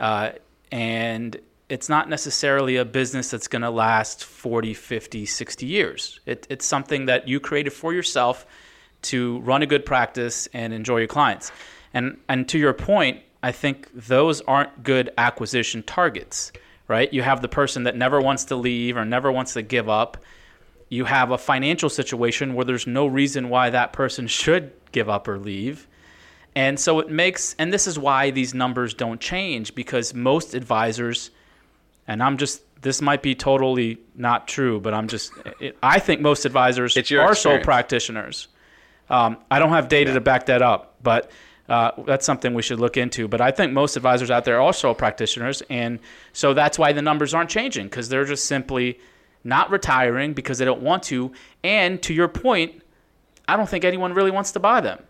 uh, 0.00 0.32
and 0.70 1.40
it's 1.72 1.88
not 1.88 2.06
necessarily 2.06 2.76
a 2.76 2.84
business 2.84 3.30
that's 3.30 3.48
going 3.48 3.62
to 3.62 3.70
last 3.70 4.26
40, 4.26 4.74
50, 4.74 5.24
60 5.24 5.64
years. 5.64 6.20
It, 6.26 6.46
it's 6.50 6.66
something 6.66 7.06
that 7.06 7.26
you 7.26 7.40
created 7.40 7.72
for 7.72 7.94
yourself 7.94 8.44
to 9.04 9.40
run 9.40 9.62
a 9.62 9.66
good 9.66 9.86
practice 9.86 10.46
and 10.52 10.74
enjoy 10.74 10.98
your 10.98 11.08
clients. 11.08 11.50
And 11.94 12.18
and 12.28 12.46
to 12.50 12.58
your 12.58 12.74
point, 12.74 13.22
I 13.42 13.52
think 13.52 13.88
those 13.94 14.42
aren't 14.42 14.82
good 14.82 15.12
acquisition 15.16 15.82
targets, 15.82 16.52
right? 16.88 17.10
You 17.10 17.22
have 17.22 17.40
the 17.40 17.48
person 17.48 17.84
that 17.84 17.96
never 17.96 18.20
wants 18.20 18.44
to 18.46 18.56
leave 18.56 18.98
or 18.98 19.06
never 19.06 19.32
wants 19.32 19.54
to 19.54 19.62
give 19.62 19.88
up. 19.88 20.18
You 20.90 21.06
have 21.06 21.30
a 21.30 21.38
financial 21.38 21.88
situation 21.88 22.52
where 22.52 22.66
there's 22.66 22.86
no 22.86 23.06
reason 23.06 23.48
why 23.48 23.70
that 23.70 23.94
person 23.94 24.26
should 24.42 24.72
give 24.92 25.08
up 25.08 25.26
or 25.26 25.38
leave. 25.38 25.88
And 26.54 26.78
so 26.78 26.98
it 26.98 27.08
makes 27.08 27.56
and 27.58 27.72
this 27.72 27.86
is 27.86 27.98
why 27.98 28.30
these 28.30 28.52
numbers 28.52 28.92
don't 28.92 29.22
change 29.22 29.74
because 29.74 30.12
most 30.12 30.52
advisors 30.52 31.30
and 32.12 32.22
I'm 32.22 32.36
just 32.36 32.62
this 32.82 33.00
might 33.00 33.22
be 33.22 33.34
totally 33.34 33.98
not 34.14 34.46
true, 34.46 34.80
but 34.80 34.92
I'm 34.92 35.08
just 35.08 35.32
it, 35.60 35.76
I 35.82 35.98
think 35.98 36.20
most 36.20 36.44
advisors 36.44 36.96
It's 36.96 37.10
your 37.10 37.22
are 37.22 37.34
sole 37.34 37.60
practitioners. 37.60 38.48
Um, 39.08 39.38
I 39.50 39.58
don't 39.58 39.70
have 39.70 39.88
data 39.88 40.12
to 40.14 40.20
back 40.20 40.46
that 40.46 40.62
up, 40.62 40.96
but 41.02 41.30
uh, 41.68 41.92
that's 42.06 42.26
something 42.26 42.54
we 42.54 42.62
should 42.62 42.80
look 42.80 42.96
into. 42.96 43.28
But 43.28 43.40
I 43.40 43.50
think 43.50 43.72
most 43.72 43.96
advisors 43.96 44.30
out 44.30 44.44
there 44.44 44.60
are 44.60 44.72
sole 44.72 44.94
practitioners, 44.94 45.62
and 45.70 46.00
so 46.32 46.54
that's 46.54 46.78
why 46.78 46.92
the 46.92 47.02
numbers 47.02 47.34
aren't 47.34 47.50
changing 47.50 47.86
because 47.86 48.08
they're 48.08 48.24
just 48.24 48.44
simply 48.44 48.98
not 49.44 49.70
retiring 49.70 50.34
because 50.34 50.58
they 50.58 50.64
don't 50.64 50.82
want 50.82 51.02
to. 51.04 51.32
And 51.64 52.02
to 52.02 52.14
your 52.14 52.28
point, 52.28 52.82
I 53.48 53.56
don't 53.56 53.68
think 53.68 53.84
anyone 53.84 54.12
really 54.12 54.30
wants 54.30 54.52
to 54.52 54.60
buy 54.60 54.80
them. 54.80 55.02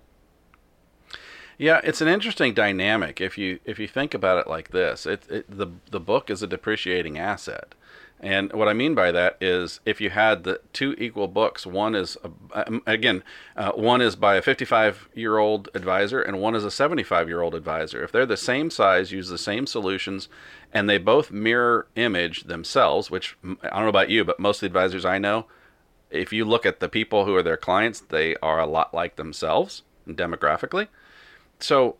Yeah, 1.63 1.81
it's 1.85 2.01
an 2.01 2.09
interesting 2.09 2.55
dynamic 2.55 3.21
if 3.21 3.39
you 3.39 3.61
if 3.65 3.79
you 3.79 3.87
think 3.87 4.15
about 4.15 4.37
it 4.39 4.49
like 4.49 4.73
this. 4.73 5.07
It, 5.07 5.23
it 5.31 5.49
the 5.49 5.69
the 5.93 6.01
book 6.01 6.29
is 6.29 6.43
a 6.43 6.49
depreciating 6.49 7.21
asset, 7.21 7.77
And 8.19 8.53
what 8.53 8.67
I 8.67 8.73
mean 8.73 8.97
by 8.97 9.13
that 9.13 9.37
is 9.41 9.79
if 9.87 10.01
you 10.01 10.11
had 10.11 10.43
the 10.43 10.61
two 10.73 10.97
equal 10.99 11.29
books, 11.29 11.65
one 11.65 11.95
is, 11.95 12.17
um, 12.53 12.83
again, 12.85 13.23
uh, 13.57 13.71
one 13.73 14.01
is 14.01 14.17
by 14.17 14.35
a 14.35 14.43
55 14.43 15.09
year 15.15 15.39
old 15.39 15.69
advisor 15.73 16.21
and 16.21 16.41
one 16.41 16.57
is 16.57 16.65
a 16.65 16.71
75 16.71 17.29
year 17.29 17.43
old 17.43 17.55
advisor. 17.55 18.03
If 18.03 18.11
they're 18.11 18.27
the 18.27 18.37
same 18.37 18.69
size, 18.69 19.13
use 19.13 19.29
the 19.29 19.39
same 19.39 19.69
solutions, 19.69 20.29
and 20.73 20.91
they 20.91 20.99
both 20.99 21.31
mirror 21.31 21.87
image 21.95 22.43
themselves, 22.43 23.09
which 23.09 23.37
I 23.45 23.69
don't 23.71 23.83
know 23.83 23.89
about 23.89 24.11
you, 24.11 24.25
but 24.25 24.41
most 24.41 24.57
of 24.57 24.61
the 24.63 24.67
advisors 24.67 25.05
I 25.05 25.19
know, 25.19 25.47
if 26.11 26.33
you 26.33 26.45
look 26.45 26.67
at 26.67 26.81
the 26.81 26.89
people 26.89 27.25
who 27.25 27.37
are 27.37 27.43
their 27.45 27.57
clients, 27.57 28.01
they 28.01 28.35
are 28.43 28.59
a 28.59 28.67
lot 28.67 28.93
like 28.93 29.15
themselves 29.15 29.83
demographically. 30.09 30.89
So 31.63 31.97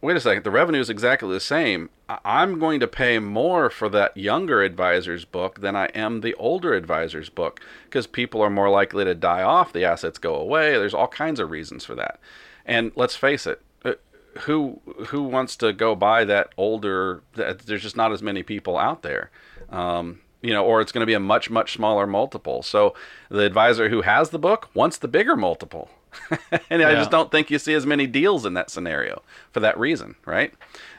wait 0.00 0.16
a 0.16 0.20
second, 0.20 0.44
the 0.44 0.50
revenue 0.50 0.80
is 0.80 0.90
exactly 0.90 1.32
the 1.32 1.40
same. 1.40 1.90
I'm 2.24 2.58
going 2.58 2.80
to 2.80 2.88
pay 2.88 3.18
more 3.18 3.70
for 3.70 3.88
that 3.90 4.16
younger 4.16 4.62
advisor's 4.62 5.24
book 5.24 5.60
than 5.60 5.76
I 5.76 5.86
am 5.86 6.20
the 6.20 6.34
older 6.34 6.74
advisor's 6.74 7.28
book 7.28 7.60
because 7.84 8.06
people 8.06 8.40
are 8.42 8.50
more 8.50 8.70
likely 8.70 9.04
to 9.04 9.14
die 9.14 9.42
off, 9.42 9.72
the 9.72 9.84
assets 9.84 10.18
go 10.18 10.34
away. 10.34 10.72
There's 10.72 10.94
all 10.94 11.08
kinds 11.08 11.38
of 11.38 11.50
reasons 11.50 11.84
for 11.84 11.94
that. 11.94 12.18
And 12.64 12.92
let's 12.96 13.16
face 13.16 13.46
it, 13.46 13.62
uh, 13.84 13.94
who 14.40 14.80
who 15.08 15.22
wants 15.22 15.56
to 15.56 15.72
go 15.72 15.94
buy 15.94 16.24
that 16.24 16.50
older? 16.56 17.22
There's 17.34 17.82
just 17.82 17.96
not 17.96 18.12
as 18.12 18.22
many 18.22 18.42
people 18.42 18.76
out 18.76 19.02
there. 19.02 19.30
Um, 19.70 20.20
you 20.42 20.52
know, 20.52 20.64
or 20.64 20.80
it's 20.80 20.92
going 20.92 21.02
to 21.02 21.06
be 21.06 21.14
a 21.14 21.20
much 21.20 21.50
much 21.50 21.74
smaller 21.74 22.06
multiple. 22.06 22.62
So 22.62 22.94
the 23.28 23.44
advisor 23.44 23.88
who 23.88 24.02
has 24.02 24.30
the 24.30 24.38
book 24.38 24.70
wants 24.74 24.98
the 24.98 25.08
bigger 25.08 25.36
multiple. 25.36 25.90
and 26.70 26.80
yeah. 26.80 26.88
I 26.88 26.94
just 26.94 27.10
don't 27.10 27.30
think 27.30 27.50
you 27.50 27.58
see 27.58 27.74
as 27.74 27.86
many 27.86 28.06
deals 28.06 28.44
in 28.44 28.54
that 28.54 28.70
scenario 28.70 29.22
for 29.52 29.60
that 29.60 29.78
reason, 29.78 30.16
right? 30.26 30.52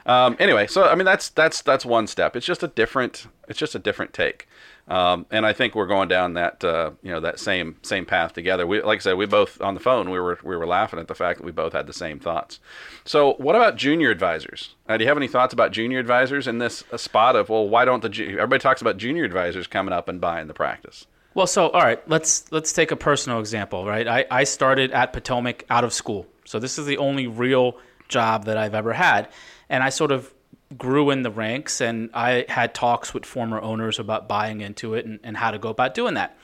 Um, 0.06 0.36
anyway, 0.38 0.66
so 0.66 0.84
I 0.84 0.94
mean 0.94 1.04
that's 1.04 1.28
that's 1.30 1.62
that's 1.62 1.84
one 1.84 2.06
step. 2.06 2.36
It's 2.36 2.46
just 2.46 2.62
a 2.62 2.68
different 2.68 3.26
it's 3.48 3.58
just 3.58 3.74
a 3.74 3.78
different 3.78 4.12
take, 4.12 4.48
um, 4.88 5.26
and 5.30 5.46
I 5.46 5.52
think 5.52 5.74
we're 5.74 5.86
going 5.86 6.08
down 6.08 6.34
that 6.34 6.64
uh, 6.64 6.92
you 7.02 7.12
know 7.12 7.20
that 7.20 7.38
same 7.38 7.76
same 7.82 8.04
path 8.04 8.32
together. 8.32 8.66
We 8.66 8.82
like 8.82 8.98
I 8.98 9.02
said, 9.02 9.16
we 9.16 9.26
both 9.26 9.60
on 9.60 9.74
the 9.74 9.80
phone 9.80 10.10
we 10.10 10.18
were 10.18 10.38
we 10.42 10.56
were 10.56 10.66
laughing 10.66 10.98
at 10.98 11.08
the 11.08 11.14
fact 11.14 11.38
that 11.38 11.44
we 11.44 11.52
both 11.52 11.72
had 11.72 11.86
the 11.86 11.92
same 11.92 12.18
thoughts. 12.18 12.58
So 13.04 13.34
what 13.34 13.54
about 13.54 13.76
junior 13.76 14.10
advisors? 14.10 14.74
Uh, 14.88 14.96
do 14.96 15.04
you 15.04 15.08
have 15.08 15.16
any 15.16 15.28
thoughts 15.28 15.52
about 15.52 15.72
junior 15.72 15.98
advisors 15.98 16.46
in 16.46 16.58
this 16.58 16.84
spot 16.96 17.36
of 17.36 17.48
well 17.48 17.68
why 17.68 17.84
don't 17.84 18.02
the 18.02 18.08
everybody 18.10 18.60
talks 18.60 18.80
about 18.80 18.96
junior 18.96 19.24
advisors 19.24 19.66
coming 19.66 19.92
up 19.92 20.08
and 20.08 20.20
buying 20.20 20.48
the 20.48 20.54
practice? 20.54 21.06
Well, 21.34 21.46
so 21.46 21.68
all 21.70 21.80
right, 21.80 22.06
let's 22.08 22.50
let's 22.52 22.72
take 22.72 22.90
a 22.90 22.96
personal 22.96 23.40
example, 23.40 23.86
right? 23.86 24.06
I, 24.06 24.26
I 24.30 24.44
started 24.44 24.90
at 24.92 25.12
Potomac 25.12 25.64
out 25.70 25.84
of 25.84 25.92
school, 25.92 26.26
so 26.44 26.58
this 26.58 26.78
is 26.78 26.86
the 26.86 26.98
only 26.98 27.26
real 27.26 27.78
job 28.08 28.44
that 28.44 28.58
I've 28.58 28.74
ever 28.74 28.92
had, 28.92 29.28
and 29.70 29.82
I 29.82 29.88
sort 29.88 30.12
of 30.12 30.32
grew 30.76 31.10
in 31.10 31.22
the 31.22 31.30
ranks, 31.30 31.80
and 31.80 32.10
I 32.12 32.44
had 32.48 32.74
talks 32.74 33.14
with 33.14 33.24
former 33.24 33.60
owners 33.60 33.98
about 33.98 34.28
buying 34.28 34.60
into 34.60 34.94
it 34.94 35.06
and, 35.06 35.20
and 35.22 35.36
how 35.36 35.50
to 35.50 35.58
go 35.58 35.70
about 35.70 35.94
doing 35.94 36.14
that. 36.14 36.36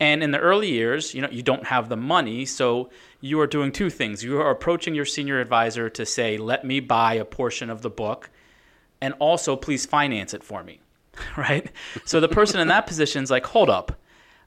And 0.00 0.22
in 0.22 0.32
the 0.32 0.38
early 0.38 0.70
years, 0.70 1.14
you 1.14 1.22
know, 1.22 1.28
you 1.30 1.42
don't 1.42 1.66
have 1.66 1.88
the 1.88 1.96
money, 1.96 2.44
so 2.44 2.90
you 3.20 3.38
are 3.40 3.46
doing 3.46 3.70
two 3.70 3.90
things. 3.90 4.24
You 4.24 4.40
are 4.40 4.50
approaching 4.50 4.96
your 4.96 5.04
senior 5.04 5.40
advisor 5.40 5.88
to 5.90 6.04
say, 6.04 6.36
"Let 6.36 6.64
me 6.64 6.80
buy 6.80 7.14
a 7.14 7.24
portion 7.24 7.70
of 7.70 7.82
the 7.82 7.90
book, 7.90 8.28
and 9.00 9.14
also 9.20 9.54
please 9.54 9.86
finance 9.86 10.34
it 10.34 10.42
for 10.42 10.64
me." 10.64 10.80
Right? 11.36 11.70
So 12.04 12.18
the 12.18 12.28
person 12.28 12.58
in 12.58 12.68
that 12.68 12.88
position 12.88 13.22
is 13.22 13.30
like, 13.30 13.46
"Hold 13.46 13.70
up." 13.70 14.01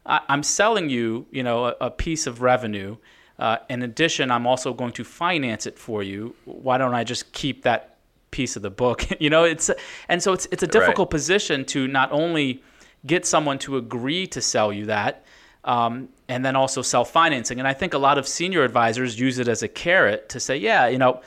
I, 0.05 0.21
am 0.29 0.43
selling 0.43 0.89
you, 0.89 1.25
you 1.31 1.43
know, 1.43 1.65
a, 1.65 1.75
a 1.81 1.91
piece 1.91 2.27
of 2.27 2.41
revenue. 2.41 2.97
Uh, 3.37 3.57
in 3.69 3.81
addition, 3.81 4.31
I'm 4.31 4.47
also 4.47 4.73
going 4.73 4.93
to 4.93 5.03
finance 5.03 5.65
it 5.65 5.77
for 5.77 6.03
you. 6.03 6.35
Why 6.45 6.77
don't 6.77 6.93
I 6.93 7.03
just 7.03 7.31
keep 7.33 7.63
that 7.63 7.97
piece 8.31 8.55
of 8.55 8.61
the 8.61 8.69
book? 8.69 9.05
you 9.19 9.29
know, 9.29 9.43
it's 9.43 9.69
and 10.07 10.21
so 10.21 10.33
it's 10.33 10.47
it's 10.51 10.63
a 10.63 10.67
difficult 10.67 11.07
right. 11.07 11.17
position 11.17 11.65
to 11.65 11.87
not 11.87 12.11
only 12.11 12.63
get 13.05 13.25
someone 13.25 13.59
to 13.59 13.77
agree 13.77 14.25
to 14.27 14.41
sell 14.41 14.71
you 14.71 14.85
that, 14.85 15.25
um, 15.65 16.09
and 16.29 16.45
then 16.45 16.55
also 16.55 16.81
self 16.81 17.11
financing. 17.11 17.59
And 17.59 17.67
I 17.67 17.73
think 17.73 17.93
a 17.93 17.97
lot 17.97 18.17
of 18.17 18.27
senior 18.27 18.63
advisors 18.63 19.19
use 19.19 19.39
it 19.39 19.47
as 19.47 19.63
a 19.63 19.67
carrot 19.67 20.29
to 20.29 20.39
say, 20.39 20.57
yeah, 20.57 20.87
you 20.87 20.97
know, 20.97 21.21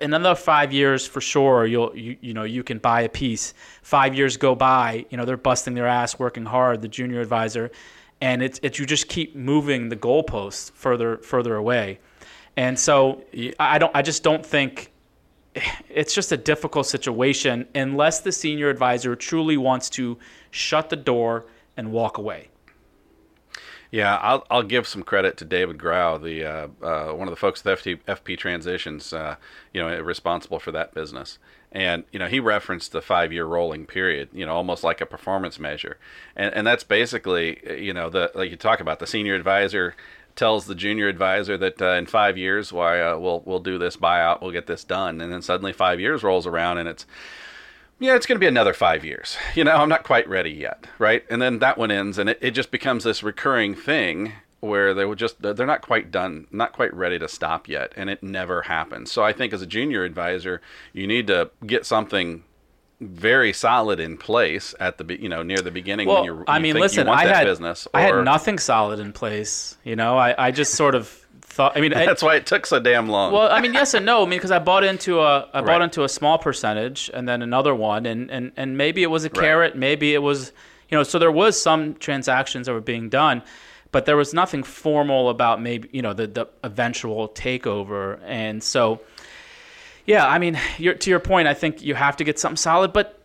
in 0.00 0.14
another 0.14 0.34
five 0.34 0.72
years 0.72 1.06
for 1.06 1.20
sure, 1.20 1.66
you'll 1.66 1.96
you, 1.96 2.16
you 2.20 2.34
know 2.34 2.44
you 2.44 2.62
can 2.62 2.78
buy 2.78 3.02
a 3.02 3.08
piece. 3.08 3.54
Five 3.82 4.14
years 4.14 4.36
go 4.36 4.54
by, 4.54 5.06
you 5.10 5.16
know, 5.16 5.24
they're 5.24 5.36
busting 5.36 5.74
their 5.74 5.86
ass, 5.86 6.18
working 6.18 6.44
hard. 6.44 6.82
The 6.82 6.88
junior 6.88 7.20
advisor 7.20 7.70
and 8.20 8.42
it's 8.42 8.58
it's 8.62 8.78
you 8.78 8.86
just 8.86 9.08
keep 9.08 9.36
moving 9.36 9.88
the 9.88 9.96
goalposts 9.96 10.72
further 10.72 11.18
further 11.18 11.56
away, 11.56 12.00
and 12.56 12.78
so 12.78 13.22
I 13.58 13.78
don't 13.78 13.94
I 13.94 14.02
just 14.02 14.22
don't 14.22 14.44
think 14.44 14.92
it's 15.88 16.14
just 16.14 16.32
a 16.32 16.36
difficult 16.36 16.86
situation 16.86 17.66
unless 17.74 18.20
the 18.20 18.32
senior 18.32 18.68
advisor 18.70 19.16
truly 19.16 19.56
wants 19.56 19.90
to 19.90 20.18
shut 20.50 20.90
the 20.90 20.96
door 20.96 21.46
and 21.76 21.92
walk 21.92 22.18
away. 22.18 22.48
Yeah, 23.92 24.16
I'll, 24.16 24.44
I'll 24.50 24.62
give 24.64 24.86
some 24.86 25.02
credit 25.02 25.36
to 25.38 25.44
David 25.44 25.78
Grau, 25.78 26.18
the 26.18 26.44
uh, 26.44 26.68
uh, 26.82 27.12
one 27.12 27.28
of 27.28 27.32
the 27.32 27.36
folks 27.36 27.64
at 27.64 27.78
FT, 27.78 28.00
FP 28.08 28.36
Transitions, 28.36 29.12
uh, 29.12 29.36
you 29.72 29.80
know, 29.80 30.00
responsible 30.00 30.58
for 30.58 30.72
that 30.72 30.92
business. 30.92 31.38
And 31.76 32.04
you 32.10 32.18
know, 32.18 32.26
he 32.26 32.40
referenced 32.40 32.92
the 32.92 33.02
five-year 33.02 33.44
rolling 33.44 33.84
period, 33.84 34.30
you 34.32 34.46
know, 34.46 34.54
almost 34.54 34.82
like 34.82 35.02
a 35.02 35.06
performance 35.06 35.58
measure, 35.58 35.98
and 36.34 36.54
and 36.54 36.66
that's 36.66 36.84
basically, 36.84 37.60
you 37.78 37.92
know, 37.92 38.08
the 38.08 38.32
like 38.34 38.50
you 38.50 38.56
talk 38.56 38.80
about 38.80 38.98
the 38.98 39.06
senior 39.06 39.34
advisor 39.34 39.94
tells 40.36 40.64
the 40.64 40.74
junior 40.74 41.06
advisor 41.06 41.58
that 41.58 41.82
uh, 41.82 41.90
in 41.90 42.06
five 42.06 42.38
years, 42.38 42.72
why 42.72 43.02
uh, 43.02 43.18
we'll 43.18 43.42
we'll 43.44 43.60
do 43.60 43.76
this 43.76 43.94
buyout, 43.94 44.40
we'll 44.40 44.52
get 44.52 44.66
this 44.66 44.84
done, 44.84 45.20
and 45.20 45.30
then 45.30 45.42
suddenly 45.42 45.74
five 45.74 46.00
years 46.00 46.22
rolls 46.22 46.46
around 46.46 46.78
and 46.78 46.88
it's 46.88 47.04
yeah, 47.98 48.14
it's 48.14 48.24
going 48.24 48.36
to 48.36 48.40
be 48.40 48.46
another 48.46 48.72
five 48.72 49.04
years. 49.04 49.36
You 49.54 49.64
know, 49.64 49.72
I'm 49.72 49.90
not 49.90 50.02
quite 50.02 50.26
ready 50.30 50.52
yet, 50.52 50.86
right? 50.98 51.24
And 51.28 51.42
then 51.42 51.58
that 51.58 51.76
one 51.76 51.90
ends, 51.90 52.16
and 52.16 52.30
it, 52.30 52.38
it 52.40 52.52
just 52.52 52.70
becomes 52.70 53.04
this 53.04 53.22
recurring 53.22 53.74
thing 53.74 54.32
where 54.60 54.94
they 54.94 55.04
would 55.04 55.18
just 55.18 55.40
they're 55.40 55.66
not 55.66 55.82
quite 55.82 56.10
done, 56.10 56.46
not 56.50 56.72
quite 56.72 56.92
ready 56.94 57.18
to 57.18 57.28
stop 57.28 57.68
yet, 57.68 57.92
and 57.96 58.10
it 58.10 58.22
never 58.22 58.62
happens. 58.62 59.12
So 59.12 59.22
I 59.22 59.32
think 59.32 59.52
as 59.52 59.62
a 59.62 59.66
junior 59.66 60.04
advisor, 60.04 60.60
you 60.92 61.06
need 61.06 61.26
to 61.28 61.50
get 61.66 61.86
something 61.86 62.42
very 63.00 63.52
solid 63.52 64.00
in 64.00 64.16
place 64.16 64.74
at 64.80 64.98
the 64.98 65.20
you 65.20 65.28
know 65.28 65.42
near 65.42 65.58
the 65.58 65.70
beginning 65.70 66.08
well, 66.08 66.16
when 66.16 66.24
you're. 66.24 66.36
You 66.38 66.44
I 66.48 66.58
mean, 66.58 66.76
listen, 66.76 67.08
I 67.08 67.26
had 67.26 67.44
business. 67.44 67.86
Or, 67.86 68.00
I 68.00 68.02
had 68.02 68.24
nothing 68.24 68.58
solid 68.58 68.98
in 68.98 69.12
place. 69.12 69.76
You 69.84 69.96
know, 69.96 70.16
I, 70.16 70.46
I 70.46 70.50
just 70.50 70.74
sort 70.74 70.94
of 70.94 71.08
thought. 71.42 71.76
I 71.76 71.80
mean, 71.80 71.92
that's 71.92 72.22
I, 72.22 72.26
why 72.26 72.36
it 72.36 72.46
took 72.46 72.66
so 72.66 72.80
damn 72.80 73.08
long. 73.08 73.32
Well, 73.32 73.50
I 73.50 73.60
mean, 73.60 73.74
yes 73.74 73.94
and 73.94 74.06
no. 74.06 74.22
I 74.22 74.24
mean, 74.24 74.38
because 74.38 74.50
I 74.50 74.58
bought 74.58 74.84
into 74.84 75.20
a 75.20 75.48
I 75.52 75.60
bought 75.60 75.82
into 75.82 76.04
a 76.04 76.08
small 76.08 76.38
percentage 76.38 77.10
and 77.12 77.28
then 77.28 77.42
another 77.42 77.74
one, 77.74 78.06
and 78.06 78.30
and 78.30 78.52
and 78.56 78.78
maybe 78.78 79.02
it 79.02 79.10
was 79.10 79.24
a 79.24 79.30
carrot, 79.30 79.72
right. 79.72 79.78
maybe 79.78 80.14
it 80.14 80.22
was, 80.22 80.52
you 80.88 80.96
know, 80.96 81.02
so 81.02 81.18
there 81.18 81.32
was 81.32 81.60
some 81.60 81.94
transactions 81.96 82.66
that 82.66 82.72
were 82.72 82.80
being 82.80 83.08
done, 83.08 83.42
but 83.96 84.04
there 84.04 84.18
was 84.18 84.34
nothing 84.34 84.62
formal 84.62 85.30
about 85.30 85.58
maybe 85.58 85.88
you 85.90 86.02
know 86.02 86.12
the 86.12 86.26
the 86.26 86.46
eventual 86.62 87.30
takeover, 87.30 88.20
and 88.26 88.62
so. 88.62 89.00
Yeah, 90.04 90.24
I 90.28 90.38
mean, 90.38 90.56
to 90.78 91.10
your 91.10 91.18
point, 91.18 91.48
I 91.48 91.54
think 91.54 91.82
you 91.82 91.94
have 91.96 92.16
to 92.18 92.24
get 92.24 92.38
something 92.38 92.58
solid, 92.58 92.92
but 92.92 93.18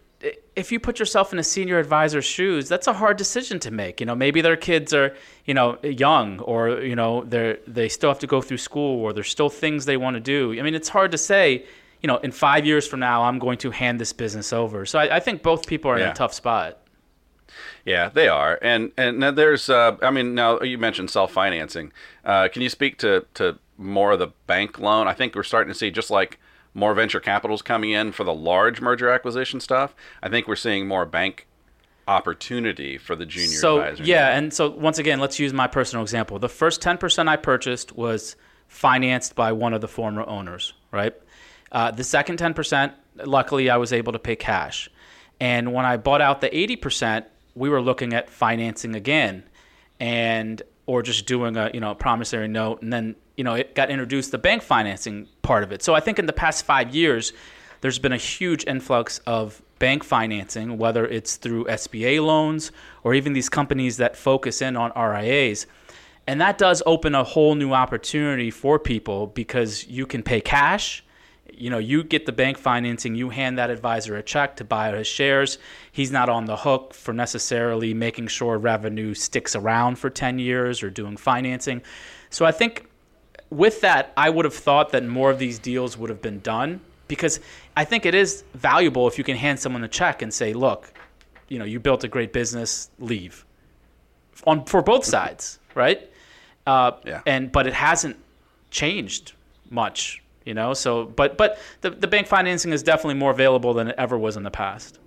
if 0.56 0.72
you 0.72 0.80
put 0.80 0.98
yourself 0.98 1.34
in 1.34 1.40
a 1.40 1.44
senior 1.44 1.78
advisor's 1.78 2.26
shoes, 2.26 2.70
that's 2.70 2.88
a 2.88 2.94
hard 2.94 3.18
decision 3.18 3.60
to 3.60 3.70
make. 3.70 4.00
You 4.00 4.06
know, 4.06 4.16
maybe 4.16 4.42
their 4.42 4.56
kids 4.56 4.94
are, 4.94 5.16
you 5.46 5.54
know, 5.54 5.78
young 5.84 6.40
or, 6.40 6.82
you 6.82 6.96
know, 6.96 7.24
they're, 7.26 7.60
they 7.68 7.88
still 7.88 8.10
have 8.10 8.18
to 8.20 8.28
go 8.28 8.42
through 8.42 8.58
school 8.58 9.00
or 9.04 9.14
there's 9.14 9.30
still 9.30 9.50
things 9.50 9.86
they 9.86 9.98
want 9.98 10.16
to 10.16 10.20
do. 10.20 10.60
I 10.60 10.64
mean, 10.64 10.74
it's 10.74 10.90
hard 10.90 11.12
to 11.12 11.20
say, 11.20 11.66
you 12.02 12.08
know, 12.08 12.18
in 12.18 12.32
five 12.32 12.66
years 12.66 12.88
from 12.88 13.00
now, 13.00 13.24
I'm 13.24 13.38
going 13.38 13.60
to 13.60 13.70
hand 13.70 14.02
this 14.02 14.12
business 14.12 14.52
over. 14.52 14.88
So 14.88 14.98
I, 14.98 15.18
I 15.18 15.20
think 15.20 15.44
both 15.44 15.68
people 15.68 15.92
are 15.92 16.00
yeah. 16.00 16.06
in 16.06 16.12
a 16.12 16.16
tough 16.16 16.34
spot. 16.34 16.81
Yeah, 17.86 18.10
they 18.10 18.28
are, 18.28 18.60
and 18.62 18.92
and 18.98 19.22
there's, 19.22 19.70
uh, 19.70 19.98
I 20.02 20.12
mean, 20.12 20.36
now 20.36 20.62
you 20.62 20.78
mentioned 20.78 21.10
self 21.10 21.32
financing. 21.32 21.92
Uh, 22.24 22.48
can 22.48 22.62
you 22.62 22.70
speak 22.70 22.98
to 23.00 23.26
to 23.36 23.58
more 23.78 24.12
of 24.12 24.20
the 24.20 24.28
bank 24.48 24.80
loan? 24.80 25.08
I 25.08 25.14
think 25.14 25.36
we're 25.36 25.44
starting 25.44 25.74
to 25.74 25.78
see 25.78 25.92
just 25.92 26.12
like 26.12 26.40
more 26.74 26.94
venture 26.94 27.20
capitals 27.20 27.62
coming 27.62 27.92
in 27.92 28.12
for 28.12 28.24
the 28.24 28.34
large 28.34 28.82
merger 28.82 29.10
acquisition 29.10 29.60
stuff. 29.60 29.96
I 30.24 30.30
think 30.30 30.48
we're 30.48 30.56
seeing 30.56 30.88
more 30.88 31.06
bank 31.06 31.48
opportunity 32.08 32.98
for 32.98 33.16
the 33.16 33.26
junior 33.26 33.48
so, 33.48 33.82
advisor. 33.82 34.04
Yeah, 34.04 34.38
and 34.38 34.54
so 34.54 34.70
once 34.70 34.98
again, 34.98 35.20
let's 35.20 35.40
use 35.40 35.54
my 35.54 35.68
personal 35.68 36.04
example. 36.04 36.40
The 36.40 36.50
first 36.50 36.82
10% 36.82 37.28
I 37.28 37.36
purchased 37.36 37.96
was 37.96 38.36
financed 38.68 39.36
by 39.36 39.52
one 39.52 39.74
of 39.74 39.82
the 39.82 39.88
former 39.88 40.28
owners, 40.28 40.74
right? 40.92 41.14
Uh, 41.72 41.92
the 41.92 42.04
second 42.04 42.40
10%, 42.40 42.94
luckily, 43.26 43.70
I 43.70 43.78
was 43.78 43.94
able 43.94 44.14
to 44.14 44.20
pay 44.20 44.36
cash. 44.36 44.90
And 45.40 45.74
when 45.74 45.86
I 45.86 45.98
bought 45.98 46.22
out 46.22 46.42
the 46.42 46.50
80%, 46.50 47.26
we 47.56 47.70
were 47.70 47.82
looking 47.82 48.14
at 48.14 48.30
financing 48.30 48.96
again 48.96 49.44
and 50.00 50.62
or 50.86 51.02
just 51.02 51.26
doing 51.26 51.58
a 51.58 51.70
you 51.74 51.80
know 51.80 51.94
promissory 51.96 52.48
note 52.48 52.82
and 52.82 52.92
then 52.92 53.16
you 53.42 53.44
know, 53.44 53.56
it 53.56 53.74
got 53.74 53.90
introduced 53.90 54.30
the 54.30 54.38
bank 54.38 54.62
financing 54.62 55.28
part 55.42 55.64
of 55.64 55.72
it. 55.72 55.82
So 55.82 55.96
I 55.96 56.00
think 56.00 56.20
in 56.20 56.28
the 56.28 56.34
past 56.34 56.64
five 56.64 56.94
years, 56.94 57.34
there's 57.82 57.98
been 57.98 58.12
a 58.12 58.18
huge 58.18 58.66
influx 58.68 59.18
of 59.26 59.64
bank 59.80 60.04
financing, 60.04 60.78
whether 60.78 61.08
it's 61.08 61.38
through 61.38 61.66
SBA 61.66 62.24
loans 62.24 62.72
or 63.04 63.16
even 63.16 63.34
these 63.34 63.50
companies 63.50 63.98
that 63.98 64.16
focus 64.16 64.62
in 64.62 64.78
on 64.78 64.92
RIAs. 64.96 65.66
And 66.28 66.40
that 66.40 66.60
does 66.60 66.84
open 66.86 67.16
a 67.16 67.24
whole 67.24 67.56
new 67.56 67.74
opportunity 67.74 68.52
for 68.52 68.78
people 68.78 69.26
because 69.26 69.88
you 69.88 70.06
can 70.06 70.22
pay 70.22 70.40
cash 70.40 71.04
you 71.54 71.70
know, 71.70 71.78
you 71.78 72.04
get 72.04 72.26
the 72.26 72.32
bank 72.32 72.58
financing, 72.58 73.16
you 73.16 73.30
hand 73.30 73.58
that 73.58 73.70
advisor 73.70 74.16
a 74.16 74.24
check 74.24 74.56
to 74.58 74.64
buy 74.64 74.92
his 74.96 75.08
shares. 75.08 75.58
He's 75.92 76.12
not 76.12 76.30
on 76.30 76.46
the 76.46 76.58
hook 76.58 76.94
for 76.94 77.14
necessarily 77.14 77.94
making 77.94 78.28
sure 78.28 78.58
revenue 78.58 79.14
sticks 79.14 79.56
around 79.56 79.98
for 79.98 80.10
10 80.10 80.40
years 80.40 80.84
or 80.84 80.90
doing 80.90 81.18
financing. 81.18 81.82
So 82.30 82.46
I 82.46 82.52
think 82.52 82.88
with 83.50 83.82
that, 83.82 84.14
I 84.16 84.30
would 84.30 84.46
have 84.46 84.56
thought 84.56 84.92
that 84.92 85.06
more 85.06 85.30
of 85.30 85.40
these 85.40 85.60
deals 85.60 85.98
would 85.98 86.10
have 86.10 86.22
been 86.22 86.40
done 86.40 86.82
because 87.08 87.40
I 87.76 87.84
think 87.84 88.06
it 88.06 88.16
is 88.16 88.44
valuable 88.54 89.08
if 89.08 89.18
you 89.18 89.24
can 89.24 89.36
hand 89.36 89.60
someone 89.60 89.84
a 89.84 89.88
check 89.88 90.22
and 90.22 90.34
say, 90.34 90.54
look, 90.54 90.94
you 91.50 91.60
know, 91.60 91.66
you 91.66 91.80
built 91.80 92.04
a 92.06 92.08
great 92.08 92.32
business, 92.32 92.90
leave. 93.00 93.46
On 94.48 94.64
for 94.66 94.82
both 94.82 95.04
sides, 95.04 95.60
right? 95.76 96.10
Uh, 96.66 96.92
Yeah. 97.06 97.22
And 97.26 97.52
but 97.52 97.68
it 97.68 97.74
hasn't 97.74 98.16
changed 98.72 99.34
much, 99.70 100.24
you 100.46 100.54
know. 100.54 100.74
So, 100.74 101.06
but 101.06 101.38
but 101.38 101.58
the 101.82 101.90
the 101.92 102.08
bank 102.08 102.28
financing 102.28 102.72
is 102.74 102.84
definitely 102.84 103.16
more 103.16 103.32
available 103.32 103.74
than 103.74 103.88
it 103.90 103.96
ever 103.98 104.18
was 104.18 104.38
in 104.38 104.44
the 104.44 104.52
past. 104.52 105.00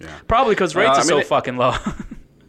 Yeah. 0.00 0.18
Probably 0.26 0.54
because 0.54 0.74
rates 0.74 0.88
Well, 0.88 0.96
I 0.96 1.00
are 1.00 1.04
so 1.04 1.18
it- 1.18 1.26
fucking 1.26 1.56
low. 1.56 1.74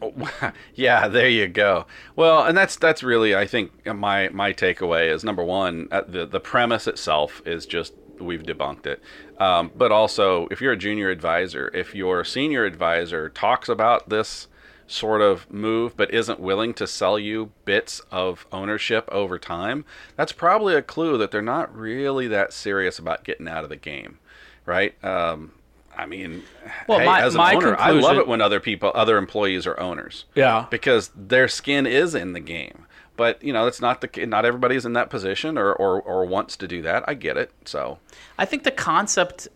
yeah, 0.76 1.08
there 1.08 1.30
you 1.30 1.48
go. 1.48 1.86
Well, 2.16 2.44
and 2.44 2.58
that's 2.58 2.76
that's 2.76 3.04
really 3.04 3.36
I 3.36 3.46
think 3.48 3.86
my 3.86 4.30
my 4.30 4.54
takeaway 4.54 5.10
is 5.14 5.24
number 5.24 5.44
one 5.44 5.88
uh, 5.92 6.02
the 6.08 6.26
the 6.26 6.40
premise 6.40 6.88
itself 6.88 7.42
is 7.46 7.66
just 7.66 7.94
we've 8.20 8.44
debunked 8.44 8.86
it. 8.86 9.02
Um, 9.40 9.72
but 9.76 9.92
also, 9.92 10.48
if 10.52 10.62
you're 10.62 10.74
a 10.74 10.78
junior 10.78 11.10
advisor, 11.10 11.70
if 11.74 11.96
your 11.96 12.24
senior 12.24 12.66
advisor 12.66 13.30
talks 13.30 13.70
about 13.70 14.10
this 14.10 14.48
sort 14.88 15.22
of 15.22 15.52
move 15.52 15.96
but 15.98 16.14
isn't 16.14 16.40
willing 16.40 16.74
to 16.76 16.88
sell 16.88 17.18
you 17.18 17.52
bits 17.66 18.02
of 18.12 18.46
ownership 18.52 19.08
over 19.12 19.40
time, 19.40 19.86
that's 20.16 20.32
probably 20.32 20.76
a 20.76 20.82
clue 20.82 21.18
that 21.18 21.32
they're 21.32 21.42
not 21.42 21.76
really 21.76 22.28
that 22.28 22.54
serious 22.54 23.00
about 23.00 23.24
getting 23.24 23.48
out 23.48 23.64
of 23.64 23.70
the 23.70 23.76
game, 23.76 24.20
right? 24.66 25.02
Um, 25.04 25.54
I 25.96 26.06
mean, 26.06 26.44
Well, 26.88 27.00
hey, 27.00 27.06
my- 27.06 27.22
as 27.22 27.36
an 27.36 27.40
my 27.40 27.56
owner, 27.56 27.76
I 27.78 27.92
love 27.92 28.18
it 28.18 28.28
when 28.28 28.42
other 28.42 28.60
people, 28.60 28.92
other 28.96 29.18
employees 29.18 29.68
are 29.68 29.80
owners 29.80 30.26
yeah. 30.36 30.66
because 30.70 31.12
their 31.16 31.48
skin 31.48 31.86
is 31.86 32.16
in 32.16 32.34
the 32.34 32.40
game. 32.40 32.86
But 33.16 33.44
you 33.44 33.54
know, 33.54 33.68
it's 33.68 33.80
not 33.80 34.02
the 34.02 34.26
not 34.26 34.44
everybody's 34.44 34.86
in 34.86 34.94
that 34.94 35.12
position 35.12 35.56
or, 35.56 35.72
or 35.72 36.02
or 36.02 36.26
wants 36.26 36.58
to 36.58 36.68
do 36.68 36.82
that. 36.82 37.04
I 37.08 37.14
get 37.14 37.38
it. 37.38 37.52
So 37.64 38.00
I 38.40 38.46
think 38.46 38.64
the 38.64 38.72
concept 38.72 39.50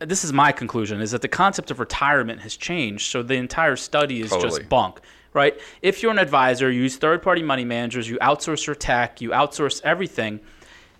this 0.00 0.24
is 0.24 0.32
my 0.32 0.52
conclusion 0.52 1.00
is 1.00 1.10
that 1.12 1.22
the 1.22 1.28
concept 1.28 1.70
of 1.70 1.80
retirement 1.80 2.40
has 2.40 2.56
changed 2.56 3.10
so 3.10 3.22
the 3.22 3.34
entire 3.34 3.76
study 3.76 4.20
is 4.20 4.30
Totally. 4.30 4.58
just 4.58 4.68
bunk 4.68 5.00
right 5.32 5.58
if 5.82 6.02
you're 6.02 6.12
an 6.12 6.18
advisor 6.18 6.70
you 6.70 6.82
use 6.82 6.96
third-party 6.96 7.42
money 7.42 7.64
managers 7.64 8.08
you 8.08 8.18
outsource 8.18 8.66
your 8.66 8.76
tech 8.76 9.20
you 9.20 9.30
outsource 9.30 9.80
everything 9.84 10.40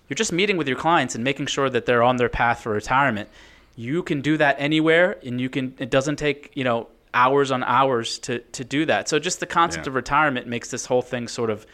you're 0.07 0.15
just 0.15 0.31
meeting 0.31 0.57
with 0.57 0.67
your 0.67 0.77
clients 0.77 1.15
and 1.15 1.23
making 1.23 1.47
sure 1.47 1.69
that 1.69 1.85
they're 1.85 2.03
on 2.03 2.17
their 2.17 2.29
path 2.29 2.61
for 2.61 2.71
retirement 2.71 3.29
you 3.75 4.01
can 4.03 4.21
do 4.21 4.37
that 4.37 4.55
anywhere 4.59 5.17
and 5.25 5.39
you 5.41 5.49
can 5.49 5.73
it 5.79 5.89
doesn't 5.89 6.15
take 6.15 6.51
you 6.55 6.63
know 6.63 6.87
hours 7.13 7.51
on 7.51 7.63
hours 7.63 8.19
to 8.19 8.39
to 8.39 8.63
do 8.63 8.85
that 8.85 9.07
so 9.09 9.19
just 9.19 9.39
the 9.39 9.45
concept 9.45 9.85
Yeah. 9.85 9.91
of 9.91 9.95
retirement 9.95 10.47
makes 10.47 10.69
this 10.69 10.85
whole 10.85 11.01
thing 11.01 11.27
sort 11.27 11.49
of 11.49 11.65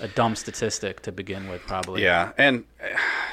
a 0.00 0.08
dumb 0.08 0.36
statistic 0.36 1.00
to 1.02 1.12
begin 1.12 1.48
with 1.48 1.62
probably 1.62 2.02
yeah, 2.02 2.32
and 2.38 2.64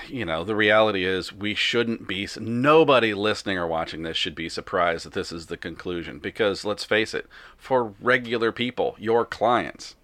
you 0.07 0.25
know, 0.25 0.43
the 0.43 0.55
reality 0.55 1.05
is 1.05 1.33
we 1.33 1.55
shouldn't 1.55 2.07
be. 2.07 2.27
Nobody 2.39 3.13
listening 3.13 3.57
or 3.57 3.67
watching 3.67 4.03
this 4.03 4.17
should 4.17 4.35
be 4.35 4.49
surprised 4.49 5.05
that 5.05 5.13
this 5.13 5.31
is 5.31 5.47
the 5.47 5.57
conclusion 5.57 6.19
because 6.19 6.65
let's 6.65 6.83
face 6.83 7.13
it, 7.13 7.27
for 7.57 7.93
regular 7.99 8.51
people, 8.51 8.95
your 8.99 9.25
clients, 9.25 9.95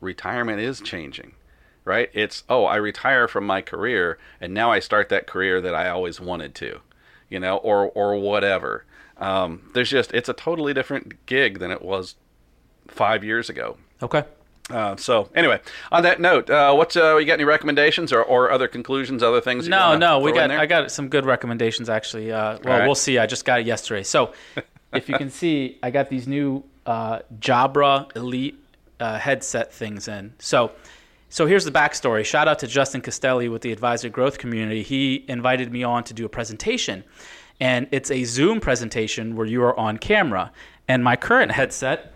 retirement 0.00 0.60
is 0.60 0.80
changing. 0.80 1.32
Right? 1.84 2.10
It's 2.12 2.42
oh, 2.48 2.64
I 2.64 2.76
retire 2.76 3.28
from 3.28 3.46
my 3.46 3.62
career 3.62 4.18
and 4.40 4.52
now 4.52 4.72
I 4.72 4.80
start 4.80 5.08
that 5.10 5.28
career 5.28 5.60
that 5.60 5.74
I 5.74 5.88
always 5.88 6.20
wanted 6.20 6.54
to, 6.56 6.80
you 7.28 7.38
know, 7.38 7.58
or 7.58 7.90
or 7.90 8.16
whatever. 8.16 8.84
Um, 9.18 9.70
there's 9.72 9.90
just 9.90 10.12
it's 10.12 10.28
a 10.28 10.34
totally 10.34 10.74
different 10.74 11.26
gig 11.26 11.60
than 11.60 11.70
it 11.70 11.82
was 11.82 12.16
five 12.88 13.22
years 13.22 13.48
ago. 13.48 13.78
okay 14.02 14.24
Uh, 14.70 14.96
so 14.96 15.28
anyway, 15.34 15.60
on 15.92 16.02
that 16.02 16.20
note, 16.20 16.50
uh, 16.50 16.74
what's 16.74 16.96
uh, 16.96 17.16
you 17.16 17.26
got 17.26 17.34
any 17.34 17.44
recommendations 17.44 18.12
or, 18.12 18.22
or 18.22 18.50
other 18.50 18.66
conclusions, 18.66 19.22
other 19.22 19.40
things? 19.40 19.66
you 19.66 19.70
No, 19.70 19.96
no, 19.96 20.18
we 20.18 20.32
got? 20.32 20.50
I 20.50 20.66
got 20.66 20.90
some 20.90 21.08
good 21.08 21.24
recommendations 21.24 21.88
actually. 21.88 22.32
Uh, 22.32 22.58
well, 22.64 22.78
right. 22.78 22.86
we'll 22.86 22.96
see. 22.96 23.18
I 23.18 23.26
just 23.26 23.44
got 23.44 23.60
it 23.60 23.66
yesterday. 23.66 24.02
So, 24.02 24.32
if 24.92 25.08
you 25.08 25.16
can 25.16 25.30
see, 25.30 25.78
I 25.82 25.90
got 25.90 26.08
these 26.08 26.26
new 26.26 26.64
uh, 26.84 27.20
Jabra 27.38 28.14
Elite 28.16 28.58
uh, 28.98 29.18
headset 29.18 29.72
things 29.72 30.08
in. 30.08 30.34
So, 30.38 30.72
so 31.28 31.46
here's 31.46 31.64
the 31.64 31.70
backstory. 31.70 32.24
Shout 32.24 32.48
out 32.48 32.58
to 32.60 32.66
Justin 32.66 33.02
Castelli 33.02 33.48
with 33.48 33.62
the 33.62 33.70
Advisor 33.72 34.08
Growth 34.08 34.38
Community. 34.38 34.82
He 34.82 35.24
invited 35.28 35.70
me 35.70 35.84
on 35.84 36.02
to 36.04 36.14
do 36.14 36.24
a 36.24 36.28
presentation, 36.28 37.04
and 37.60 37.86
it's 37.92 38.10
a 38.10 38.24
Zoom 38.24 38.58
presentation 38.60 39.36
where 39.36 39.46
you 39.46 39.62
are 39.62 39.78
on 39.78 39.98
camera. 39.98 40.50
And 40.88 41.04
my 41.04 41.16
current 41.16 41.52
headset 41.52 42.12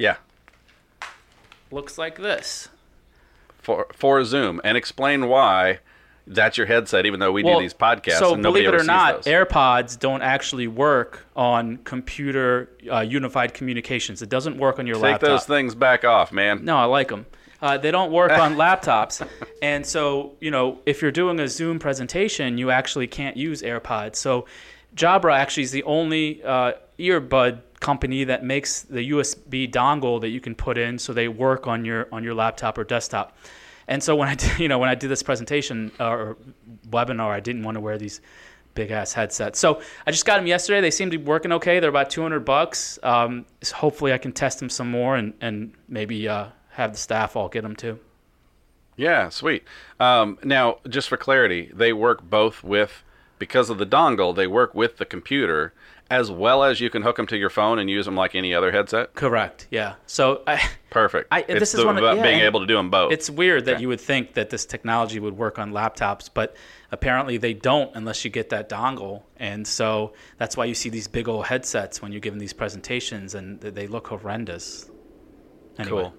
Yeah, 0.00 0.16
looks 1.70 1.98
like 1.98 2.18
this. 2.18 2.68
for 3.58 3.86
for 3.92 4.24
Zoom, 4.24 4.60
and 4.64 4.76
explain 4.76 5.28
why 5.28 5.80
that's 6.26 6.56
your 6.56 6.66
headset, 6.66 7.06
even 7.06 7.18
though 7.18 7.32
we 7.32 7.42
do 7.42 7.58
these 7.58 7.74
podcasts 7.74 8.18
So 8.18 8.34
and 8.34 8.42
nobody 8.42 8.64
believe 8.64 8.80
it 8.80 8.82
or 8.82 8.84
not, 8.84 9.22
those. 9.22 9.24
AirPods 9.24 9.98
don't 9.98 10.22
actually 10.22 10.68
work 10.68 11.26
on 11.34 11.78
computer 11.78 12.70
uh, 12.90 13.00
unified 13.00 13.52
communications. 13.52 14.22
It 14.22 14.28
doesn't 14.28 14.56
work 14.56 14.78
on 14.78 14.86
your 14.86 14.96
Take 14.96 15.02
laptop. 15.02 15.20
Take 15.20 15.28
those 15.28 15.46
things 15.46 15.74
back 15.74 16.04
off, 16.04 16.30
man. 16.32 16.64
No, 16.64 16.76
I 16.76 16.84
like 16.84 17.08
them. 17.08 17.26
Uh, 17.60 17.76
they 17.76 17.90
don't 17.90 18.12
work 18.12 18.32
on 18.32 18.54
laptops, 18.64 19.26
and 19.60 19.84
so 19.84 20.32
you 20.40 20.50
know 20.50 20.78
if 20.86 21.02
you're 21.02 21.10
doing 21.10 21.40
a 21.40 21.48
Zoom 21.48 21.78
presentation, 21.78 22.56
you 22.58 22.70
actually 22.70 23.06
can't 23.06 23.36
use 23.36 23.60
AirPods. 23.62 24.16
So 24.16 24.46
Jabra 24.96 25.34
actually 25.34 25.64
is 25.64 25.70
the 25.72 25.82
only 25.82 26.42
uh, 26.42 26.72
earbud 26.98 27.60
company 27.80 28.24
that 28.24 28.44
makes 28.44 28.82
the 28.82 29.10
USB 29.10 29.70
dongle 29.70 30.20
that 30.20 30.28
you 30.28 30.40
can 30.40 30.54
put 30.54 30.78
in, 30.78 30.98
so 30.98 31.12
they 31.12 31.28
work 31.28 31.66
on 31.66 31.84
your 31.84 32.08
on 32.12 32.22
your 32.22 32.34
laptop 32.34 32.78
or 32.78 32.84
desktop. 32.84 33.36
And 33.88 34.02
so 34.02 34.14
when 34.14 34.28
I 34.28 34.34
did, 34.34 34.58
you 34.58 34.68
know 34.68 34.78
when 34.78 34.88
I 34.88 34.94
did 34.94 35.08
this 35.08 35.22
presentation 35.22 35.90
uh, 35.98 36.08
or 36.08 36.36
webinar, 36.90 37.30
I 37.30 37.40
didn't 37.40 37.62
want 37.62 37.76
to 37.76 37.80
wear 37.80 37.98
these 37.98 38.20
big 38.74 38.90
ass 38.92 39.12
headsets. 39.12 39.58
So 39.58 39.80
I 40.06 40.12
just 40.12 40.24
got 40.24 40.36
them 40.36 40.46
yesterday. 40.46 40.80
They 40.80 40.92
seem 40.92 41.10
to 41.10 41.18
be 41.18 41.24
working 41.24 41.52
okay. 41.52 41.80
They're 41.80 41.90
about 41.90 42.08
200 42.08 42.40
bucks. 42.40 43.00
Um, 43.02 43.44
so 43.62 43.74
hopefully 43.74 44.12
I 44.12 44.18
can 44.18 44.32
test 44.32 44.60
them 44.60 44.68
some 44.68 44.90
more 44.90 45.16
and 45.16 45.34
and 45.40 45.72
maybe 45.88 46.28
uh, 46.28 46.48
have 46.70 46.92
the 46.92 46.98
staff 46.98 47.36
all 47.36 47.48
get 47.48 47.62
them 47.62 47.74
too. 47.74 47.98
Yeah, 48.96 49.30
sweet. 49.30 49.64
Um, 49.98 50.38
now, 50.44 50.78
just 50.86 51.08
for 51.08 51.16
clarity, 51.16 51.70
they 51.72 51.92
work 51.92 52.28
both 52.28 52.62
with 52.62 53.02
because 53.38 53.70
of 53.70 53.78
the 53.78 53.86
dongle. 53.86 54.36
They 54.36 54.46
work 54.46 54.74
with 54.74 54.98
the 54.98 55.06
computer 55.06 55.72
as 56.10 56.30
well 56.30 56.64
as 56.64 56.80
you 56.80 56.90
can 56.90 57.02
hook 57.02 57.16
them 57.16 57.26
to 57.28 57.36
your 57.36 57.50
phone 57.50 57.78
and 57.78 57.88
use 57.88 58.04
them 58.04 58.16
like 58.16 58.34
any 58.34 58.52
other 58.52 58.72
headset. 58.72 59.14
Correct. 59.14 59.68
Yeah. 59.70 59.94
So 60.06 60.42
I, 60.46 60.60
Perfect. 60.90 61.28
I- 61.30 61.40
it's 61.46 61.60
this 61.60 61.74
is 61.74 61.80
the- 61.80 61.86
one 61.86 61.96
of- 61.96 62.02
about 62.02 62.16
yeah, 62.16 62.22
being 62.24 62.40
able 62.40 62.58
to 62.60 62.66
do 62.66 62.74
them 62.74 62.90
both. 62.90 63.12
it's 63.12 63.30
weird 63.30 63.64
that 63.66 63.80
you 63.80 63.86
would 63.88 64.00
think 64.00 64.34
that 64.34 64.50
this 64.50 64.66
technology 64.66 65.20
would 65.20 65.36
work 65.36 65.58
on 65.58 65.70
laptops, 65.72 66.28
but 66.32 66.56
apparently 66.90 67.36
they 67.36 67.54
don't 67.54 67.90
unless 67.94 68.24
you 68.24 68.30
get 68.30 68.50
that 68.50 68.68
dongle. 68.68 69.22
And 69.36 69.66
so 69.66 70.12
that's 70.36 70.56
why 70.56 70.64
you 70.64 70.74
see 70.74 70.88
these 70.90 71.06
big 71.06 71.28
old 71.28 71.46
headsets 71.46 72.02
when 72.02 72.10
you're 72.10 72.20
giving 72.20 72.40
these 72.40 72.52
presentations, 72.52 73.34
and 73.34 73.60
they 73.60 73.86
look 73.86 74.08
horrendous. 74.08 74.90
Anyway. 75.78 76.02
Cool. 76.02 76.14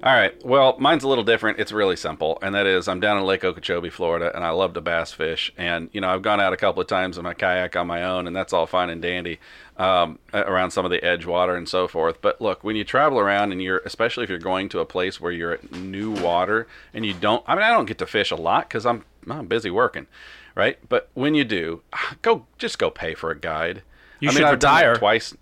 All 0.00 0.14
right. 0.14 0.32
Well, 0.46 0.76
mine's 0.78 1.02
a 1.02 1.08
little 1.08 1.24
different. 1.24 1.58
It's 1.58 1.72
really 1.72 1.96
simple, 1.96 2.38
and 2.40 2.54
that 2.54 2.66
is 2.68 2.86
I'm 2.86 3.00
down 3.00 3.18
in 3.18 3.24
Lake 3.24 3.42
Okeechobee, 3.44 3.90
Florida, 3.90 4.30
and 4.32 4.44
I 4.44 4.50
love 4.50 4.74
to 4.74 4.80
bass 4.80 5.12
fish. 5.12 5.52
And 5.58 5.90
you 5.92 6.00
know, 6.00 6.08
I've 6.08 6.22
gone 6.22 6.40
out 6.40 6.52
a 6.52 6.56
couple 6.56 6.80
of 6.80 6.86
times 6.86 7.18
in 7.18 7.24
my 7.24 7.34
kayak 7.34 7.74
on 7.74 7.88
my 7.88 8.04
own, 8.04 8.28
and 8.28 8.36
that's 8.36 8.52
all 8.52 8.66
fine 8.66 8.90
and 8.90 9.02
dandy 9.02 9.40
um, 9.76 10.20
around 10.32 10.70
some 10.70 10.84
of 10.84 10.92
the 10.92 11.02
edge 11.04 11.26
water 11.26 11.56
and 11.56 11.68
so 11.68 11.88
forth. 11.88 12.22
But 12.22 12.40
look, 12.40 12.62
when 12.62 12.76
you 12.76 12.84
travel 12.84 13.18
around, 13.18 13.50
and 13.50 13.60
you're 13.60 13.78
especially 13.84 14.22
if 14.22 14.30
you're 14.30 14.38
going 14.38 14.68
to 14.68 14.78
a 14.78 14.84
place 14.86 15.20
where 15.20 15.32
you're 15.32 15.54
at 15.54 15.72
new 15.72 16.12
water, 16.12 16.68
and 16.94 17.04
you 17.04 17.12
don't. 17.12 17.42
I 17.48 17.56
mean, 17.56 17.64
I 17.64 17.70
don't 17.70 17.86
get 17.86 17.98
to 17.98 18.06
fish 18.06 18.30
a 18.30 18.36
lot 18.36 18.68
because 18.68 18.86
I'm 18.86 19.04
I'm 19.28 19.46
busy 19.46 19.70
working, 19.70 20.06
right? 20.54 20.78
But 20.88 21.08
when 21.14 21.34
you 21.34 21.44
do, 21.44 21.82
go 22.22 22.46
just 22.56 22.78
go 22.78 22.88
pay 22.88 23.14
for 23.14 23.32
a 23.32 23.38
guide. 23.38 23.82
You 24.20 24.28
I 24.28 24.30
mean, 24.30 24.36
should 24.38 24.44
I've 24.46 24.58
done 24.60 24.74
that 24.76 24.80
retire. 24.82 24.96
twice. 24.96 25.34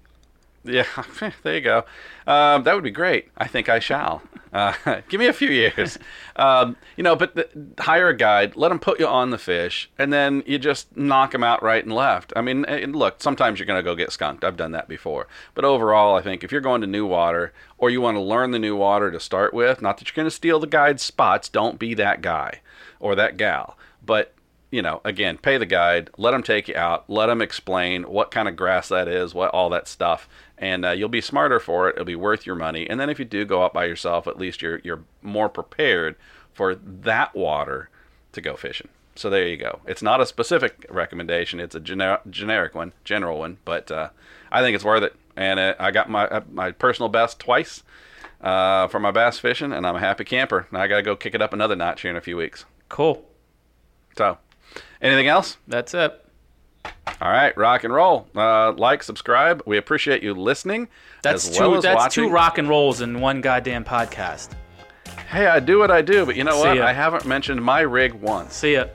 Yeah, 0.66 0.87
there 1.42 1.55
you 1.55 1.61
go. 1.61 1.85
Um, 2.26 2.64
that 2.64 2.74
would 2.74 2.85
be 2.85 2.90
great. 2.90 3.29
I 3.37 3.46
think 3.46 3.68
I 3.68 3.79
shall. 3.79 4.22
Uh, 4.52 4.72
give 5.09 5.20
me 5.20 5.26
a 5.26 5.33
few 5.33 5.50
years. 5.50 5.98
Um, 6.38 6.76
you 6.98 7.02
know, 7.02 7.16
but 7.16 7.35
the, 7.35 7.48
hire 7.79 8.11
a 8.11 8.14
guide, 8.14 8.57
let 8.57 8.68
them 8.68 8.79
put 8.79 9.00
you 9.00 9.07
on 9.07 9.31
the 9.31 9.38
fish, 9.38 9.88
and 9.98 10.12
then 10.12 10.42
you 10.44 10.59
just 10.59 10.94
knock 10.94 11.33
them 11.33 11.42
out 11.42 11.62
right 11.62 11.83
and 11.83 11.94
left. 11.94 12.31
I 12.37 12.42
mean, 12.42 12.66
and 12.66 12.94
look, 12.94 13.22
sometimes 13.22 13.59
you're 13.59 13.64
going 13.64 13.79
to 13.79 13.83
go 13.83 13.94
get 13.96 14.12
skunked. 14.12 14.44
I've 14.44 14.59
done 14.59 14.72
that 14.72 14.87
before. 14.87 15.29
But 15.55 15.64
overall, 15.64 16.14
I 16.14 16.20
think 16.20 16.44
if 16.44 16.52
you're 16.52 16.61
going 16.61 16.83
to 16.83 16.87
new 16.87 17.07
water 17.07 17.55
or 17.79 17.88
you 17.88 18.02
want 18.02 18.16
to 18.16 18.20
learn 18.20 18.50
the 18.50 18.59
new 18.59 18.76
water 18.76 19.11
to 19.11 19.18
start 19.18 19.55
with, 19.55 19.81
not 19.81 19.96
that 19.96 20.09
you're 20.09 20.22
going 20.22 20.26
to 20.26 20.31
steal 20.31 20.61
the 20.61 20.66
guide's 20.66 21.02
spots, 21.02 21.48
don't 21.48 21.79
be 21.79 21.94
that 21.94 22.20
guy 22.20 22.61
or 23.00 23.14
that 23.14 23.38
gal. 23.38 23.79
But 24.05 24.35
you 24.70 24.83
know, 24.83 25.00
again, 25.05 25.38
pay 25.38 25.59
the 25.59 25.66
guide, 25.66 26.11
let 26.16 26.33
them 26.33 26.42
take 26.42 26.68
you 26.68 26.76
out, 26.76 27.09
let 27.09 27.26
them 27.26 27.40
explain 27.40 28.02
what 28.05 28.31
kind 28.31 28.48
of 28.48 28.57
grass 28.57 28.88
that 28.88 29.09
is, 29.09 29.33
what 29.33 29.50
all 29.50 29.70
that 29.70 29.87
stuff, 29.87 30.29
and 30.59 30.85
uh, 30.85 30.90
you'll 30.90 31.09
be 31.09 31.20
smarter 31.20 31.61
for 31.61 31.88
it. 31.88 31.94
It'll 31.94 32.05
be 32.05 32.16
worth 32.16 32.46
your 32.46 32.57
money. 32.57 32.88
And 32.88 32.98
then 32.98 33.09
if 33.09 33.18
you 33.18 33.24
do 33.24 33.44
go 33.44 33.64
out 33.64 33.72
by 33.72 33.85
yourself, 33.85 34.26
at 34.26 34.38
least 34.38 34.62
you're 34.62 34.81
you're 34.83 35.05
more 35.22 35.48
prepared 35.48 36.16
for 36.52 36.74
that 36.74 37.35
water 37.35 37.90
to 38.33 38.40
go 38.40 38.57
fishing. 38.57 38.88
So 39.14 39.31
there 39.31 39.46
you 39.46 39.57
go. 39.57 39.81
It's 39.87 40.02
not 40.02 40.20
a 40.20 40.26
specific 40.26 40.85
recommendation; 40.90 41.61
it's 41.61 41.74
a 41.74 41.81
gener- 41.81 42.29
generic 42.29 42.74
one, 42.74 42.92
general 43.05 43.38
one. 43.38 43.59
But 43.64 43.90
uh, 43.90 44.11
I 44.50 44.62
think 44.62 44.74
it's 44.74 44.85
worth 44.85 45.02
it. 45.02 45.14
And 45.37 45.61
uh, 45.61 45.74
I 45.79 45.90
got 45.90 46.11
my 46.11 46.26
uh, 46.26 46.42
my 46.50 46.72
personal 46.72 47.09
best 47.09 47.38
twice 47.38 47.83
uh, 48.40 48.88
for 48.88 48.98
my 48.98 49.11
bass 49.11 49.38
fishing, 49.38 49.72
and 49.72 49.87
I'm 49.87 49.96
a 49.96 50.00
happy 50.00 50.24
camper. 50.24 50.66
Now 50.70 50.81
I 50.81 50.87
got 50.88 50.96
to 50.96 51.02
go 51.02 51.16
kick 51.16 51.35
it 51.35 51.42
up 51.42 51.52
another 51.52 51.76
notch 51.76 52.02
here 52.02 52.11
in 52.11 52.16
a 52.16 52.20
few 52.20 52.37
weeks. 52.37 52.64
Cool. 52.88 53.24
So, 54.16 54.38
anything 55.00 55.28
else? 55.28 55.56
That's 55.68 55.94
it. 55.94 56.22
All 57.20 57.30
right, 57.30 57.56
rock 57.56 57.84
and 57.84 57.92
roll. 57.92 58.28
Uh, 58.34 58.72
like, 58.72 59.02
subscribe. 59.02 59.62
We 59.66 59.76
appreciate 59.78 60.22
you 60.22 60.34
listening. 60.34 60.88
That's 61.22 61.48
as 61.48 61.56
two. 61.56 61.62
well 61.62 61.76
as 61.76 61.82
that's 61.82 61.96
watching. 61.96 62.24
two 62.24 62.30
rock 62.30 62.58
and 62.58 62.68
rolls 62.68 63.00
in 63.00 63.20
one 63.20 63.40
goddamn 63.40 63.84
podcast. 63.84 64.50
Hey, 65.28 65.46
I 65.46 65.60
do 65.60 65.78
what 65.78 65.90
I 65.90 66.02
do, 66.02 66.24
but 66.26 66.36
you 66.36 66.44
know 66.44 66.52
See 66.52 66.68
what? 66.68 66.76
ya. 66.76 66.86
I 66.86 66.92
haven't 66.92 67.26
mentioned 67.26 67.62
my 67.62 67.80
rig 67.80 68.12
once. 68.12 68.54
See 68.54 68.74
ya. 68.74 68.86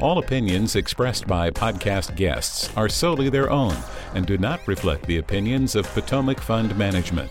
All 0.00 0.18
opinions 0.18 0.76
expressed 0.76 1.26
by 1.26 1.50
podcast 1.50 2.16
guests 2.16 2.70
are 2.76 2.88
solely 2.88 3.30
their 3.30 3.50
own 3.50 3.74
and 4.14 4.26
do 4.26 4.36
not 4.36 4.66
reflect 4.66 5.06
the 5.06 5.18
opinions 5.18 5.74
of 5.74 5.86
Potomac 5.94 6.40
Fund 6.40 6.76
Management. 6.76 7.30